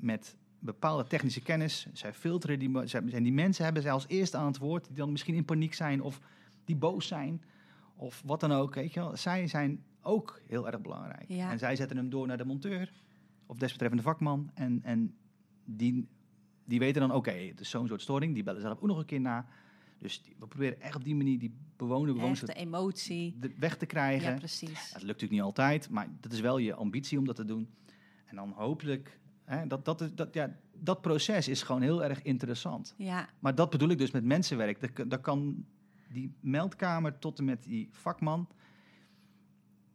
[0.00, 1.86] met bepaalde technische kennis.
[1.92, 4.86] Zij filteren die, mo- zij- en die mensen hebben zij als eerste aan het woord,
[4.86, 6.20] die dan misschien in paniek zijn of
[6.64, 7.42] die boos zijn
[7.96, 8.74] of wat dan ook.
[8.74, 9.16] Weet je wel.
[9.16, 11.24] Zij zijn ook heel erg belangrijk.
[11.28, 11.50] Ja.
[11.50, 12.92] En zij zetten hem door naar de monteur
[13.50, 14.50] of desbetreffende vakman.
[14.54, 15.14] En, en
[15.64, 16.08] die,
[16.64, 18.34] die weten dan, oké, het is zo'n soort storing.
[18.34, 19.46] Die bellen zelf ook nog een keer na.
[19.98, 23.36] Dus die- we proberen echt op die manier die bewoner bewoners de emotie.
[23.40, 24.30] de weg te krijgen.
[24.32, 24.68] Ja, precies.
[24.72, 27.68] Dat lukt natuurlijk niet altijd, maar dat is wel je ambitie om dat te doen.
[28.24, 32.22] En dan hopelijk, hè, dat, dat, is- dat, ja, dat proces is gewoon heel erg
[32.22, 32.94] interessant.
[32.96, 34.80] Ja, Maar dat bedoel ik dus met mensenwerk.
[34.96, 35.64] Dat, dat kan
[36.12, 38.48] die meldkamer tot en met die vakman,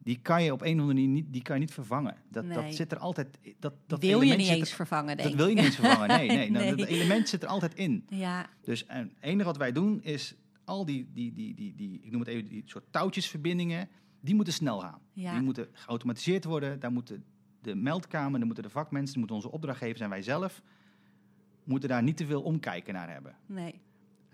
[0.06, 2.16] die kan je op een of andere manier niet, die kan je niet vervangen.
[2.30, 2.54] Dat, Nee.
[2.64, 3.40] dat zit er altijd.
[3.60, 6.08] Dat, dat wil je niet eens er- vervangen, denk Dat wil je niet eens vervangen.
[6.08, 6.52] Nee, nee.
[6.52, 6.76] nou, Nee.
[6.76, 8.06] Dat element zit er altijd in.
[8.10, 12.00] Ja, Dus en het enige wat wij doen is al die, die, die, die, die,
[12.04, 13.90] ik noem het even, die soort touwtjesverbindingen,
[14.22, 15.00] die moeten snel gaan.
[15.14, 15.34] Ja.
[15.34, 16.80] Die moeten geautomatiseerd worden.
[16.80, 17.24] Daar moeten
[17.62, 20.62] de meldkamer, daar moeten de vakmensen, daar moeten onze opdrachtgevers en wij zelf,
[21.64, 23.36] moeten daar niet te veel omkijken naar hebben.
[23.46, 23.82] nee.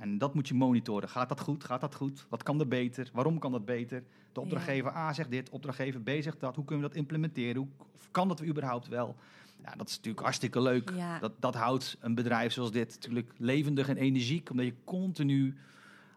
[0.01, 1.09] En dat moet je monitoren.
[1.09, 1.63] Gaat dat goed?
[1.63, 2.25] Gaat dat goed?
[2.29, 3.09] Wat kan er beter?
[3.13, 4.03] Waarom kan dat beter?
[4.31, 6.55] De opdrachtgever A zegt dit, opdrachtgever B zegt dat.
[6.55, 7.55] Hoe kunnen we dat implementeren?
[7.55, 9.15] Hoe kan dat überhaupt wel?
[9.63, 10.91] Ja, dat is natuurlijk hartstikke leuk.
[10.95, 11.19] Ja.
[11.19, 14.49] Dat, dat houdt een bedrijf zoals dit natuurlijk levendig en energiek.
[14.49, 15.57] Omdat je continu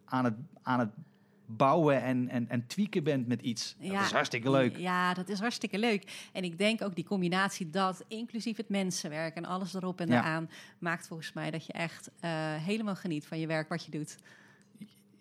[0.05, 0.91] aan het, aan het
[1.47, 3.76] bouwen en, en, en tweaken bent met iets.
[3.78, 3.92] Ja.
[3.92, 4.76] Dat is hartstikke leuk.
[4.76, 6.28] Ja, dat is hartstikke leuk.
[6.32, 10.20] En ik denk ook die combinatie dat, inclusief het mensenwerk en alles erop en Ja.
[10.20, 13.90] eraan, maakt volgens mij dat je echt eh, helemaal geniet van je werk wat je
[13.90, 14.16] doet.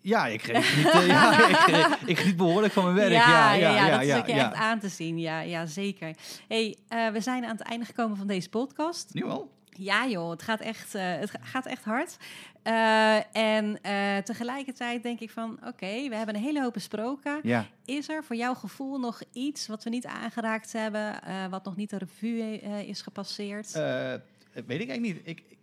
[0.00, 3.12] Ja, ik geniet, eh, ja, ik, ik geniet behoorlijk van mijn werk.
[3.12, 4.50] Ja, ja, ja, dat is ja, ook je ja.
[4.50, 5.18] echt aan te zien.
[5.18, 6.16] Ja, ja zeker.
[6.48, 9.14] Hey, eh, we zijn aan het einde gekomen van deze podcast.
[9.14, 9.53] Nu al?
[9.76, 12.16] Ja joh, het gaat echt, eh, het ga- gaat echt hard.
[12.62, 17.40] Eh, en eh, tegelijkertijd denk ik van, oké, we hebben een hele hoop besproken.
[17.42, 17.66] Ja.
[17.84, 21.20] Is er voor jouw gevoel nog iets wat we niet aangeraakt hebben,
[21.50, 23.72] wat nog niet de revue is gepasseerd?
[23.72, 25.20] Weet ik eigenlijk niet.
[25.24, 25.58] Ik, ik-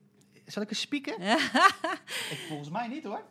[0.46, 1.22] zal ik eens spieken?
[2.32, 3.24] Ik, volgens mij niet hoor.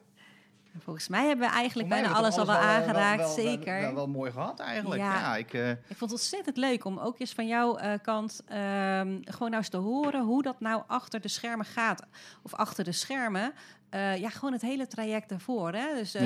[0.78, 3.80] Volgens mij hebben we eigenlijk bijna alles al wel aangeraakt, wel, wel, zeker.
[3.80, 5.00] Wel, wel, mooi gehad eigenlijk.
[5.00, 5.14] Ja.
[5.14, 8.42] Ja, ik, eh, Ik vond het ontzettend leuk om ook eens van jouw eh, kant
[8.46, 12.06] ehm, gewoon nou eens te horen hoe dat nou achter de schermen gaat.
[12.42, 13.52] Of achter de schermen.
[13.88, 15.72] Eh, ja, gewoon het hele traject daarvoor.
[15.72, 15.94] Hè?
[15.94, 16.16] Dus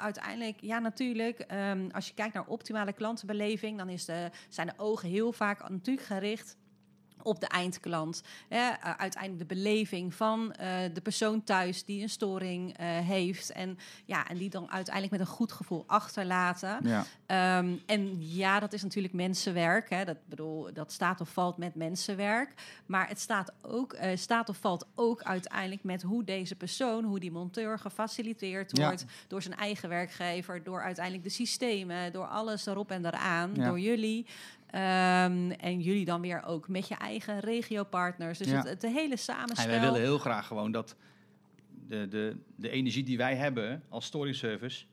[0.00, 4.74] uiteindelijk, ja, natuurlijk, ehm, als je kijkt naar optimale klantenbeleving, dan is de, zijn de
[4.76, 6.56] ogen heel vaak natuurlijk gericht
[7.26, 8.22] op de eindklant.
[8.48, 8.68] Hè?
[8.68, 13.52] Eh, uiteindelijk de beleving van eh, de persoon thuis die een storing eh, heeft.
[13.52, 16.78] En, ja, en die dan uiteindelijk met een goed gevoel achterlaten.
[16.82, 17.04] ja.
[17.26, 19.90] Ehm, en ja, dat is natuurlijk mensenwerk.
[19.90, 20.04] Hè.
[20.04, 22.54] Dat, bedoel, dat staat of valt met mensenwerk.
[22.86, 27.32] Maar het staat, ook, staat of valt ook uiteindelijk met hoe deze persoon, hoe die
[27.32, 28.86] monteur gefaciliteerd Ja.
[28.86, 33.66] wordt door zijn eigen werkgever, door uiteindelijk de systemen, door alles erop en eraan, Ja.
[33.66, 34.26] door jullie.
[34.76, 38.38] Ehm, en jullie dan weer ook met je eigen regiopartners.
[38.38, 38.56] Dus Ja.
[38.56, 39.64] het, het hele samenspel.
[39.64, 40.96] En wij willen heel graag gewoon dat
[41.86, 44.84] de, de, de energie die wij hebben als storing service,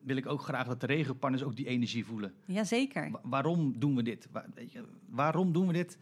[0.00, 2.34] wil ik ook graag dat de regiopartners ook die energie voelen.
[2.44, 3.10] Jazeker.
[3.10, 4.28] Wa- waarom doen we dit?
[4.54, 5.98] Weet je, waarom doen we dit?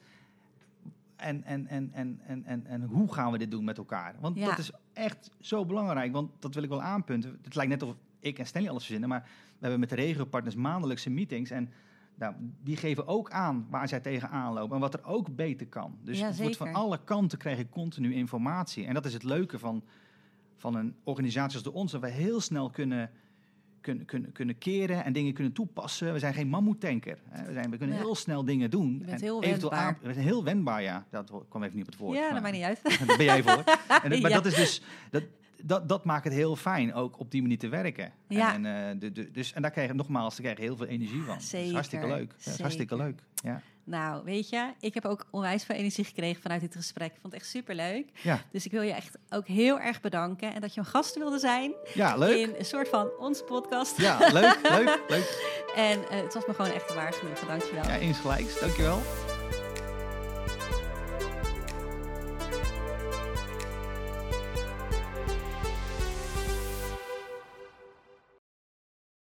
[1.17, 4.15] En, en, en, en, en, en, en hoe gaan we dit doen met elkaar?
[4.21, 4.47] Want Ja.
[4.47, 6.13] dat is echt zo belangrijk.
[6.13, 7.39] Want dat wil ik wel aanpunten.
[7.43, 9.09] Het lijkt net of ik en Stanley alles verzinnen.
[9.09, 11.51] Maar we hebben met de regiopartners maandelijkse meetings.
[11.51, 11.71] En
[12.15, 14.75] nou, die geven ook aan waar zij tegenaan lopen.
[14.75, 15.99] En wat er ook beter kan.
[16.03, 18.87] Dus Ja, wordt van alle kanten krijg je continu informatie.
[18.87, 19.83] En dat is het leuke van,
[20.57, 21.99] van een organisatie als de onze.
[21.99, 23.11] Dat we heel snel kunnen,
[23.81, 26.13] kunnen, kunnen, kunnen keren en dingen kunnen toepassen.
[26.13, 27.19] We zijn geen mammoetanker.
[27.47, 28.03] We, zijn, we kunnen Ja.
[28.03, 28.93] heel snel dingen doen.
[28.99, 29.79] Je bent en heel wendbaar.
[29.79, 31.07] aan- we zijn heel wendbaar, ja.
[31.11, 32.17] Dat kwam even niet op het woord.
[32.19, 32.81] ja, maar- dat maakt niet uit.
[33.09, 33.65] Daar ben jij voor.
[34.03, 34.37] En, maar Ja.
[34.37, 34.83] dat is dus...
[35.11, 35.23] Dat,
[35.67, 38.13] dat, dat maakt het heel fijn ook op die manier te werken.
[38.29, 38.55] Ja.
[38.55, 40.87] En, eh, de, de, dus, en daar krijg je nogmaals, daar krijg je heel veel
[40.87, 41.35] energie van.
[41.35, 42.35] Dat Zeker, is hartstikke leuk.
[42.45, 43.23] Dat is hartstikke leuk.
[43.35, 43.63] Ja.
[43.85, 47.13] Nou, weet je, ik heb ook onwijs veel energie gekregen vanuit dit gesprek.
[47.13, 48.09] Ik vond het echt super leuk.
[48.23, 48.41] Ja.
[48.51, 50.55] Dus ik wil je echt ook heel erg bedanken.
[50.55, 52.49] En dat je een gast wilde zijn ja, leuk.
[52.49, 54.01] in een soort van onze podcast.
[54.01, 55.53] Ja, leuk, leuk, leuk.
[55.75, 57.47] En eh, het was me gewoon echt een waar genoegen.
[57.47, 57.85] Dankjewel.
[57.85, 58.61] Ja, insgelijks.
[58.61, 59.03] Dankjewel.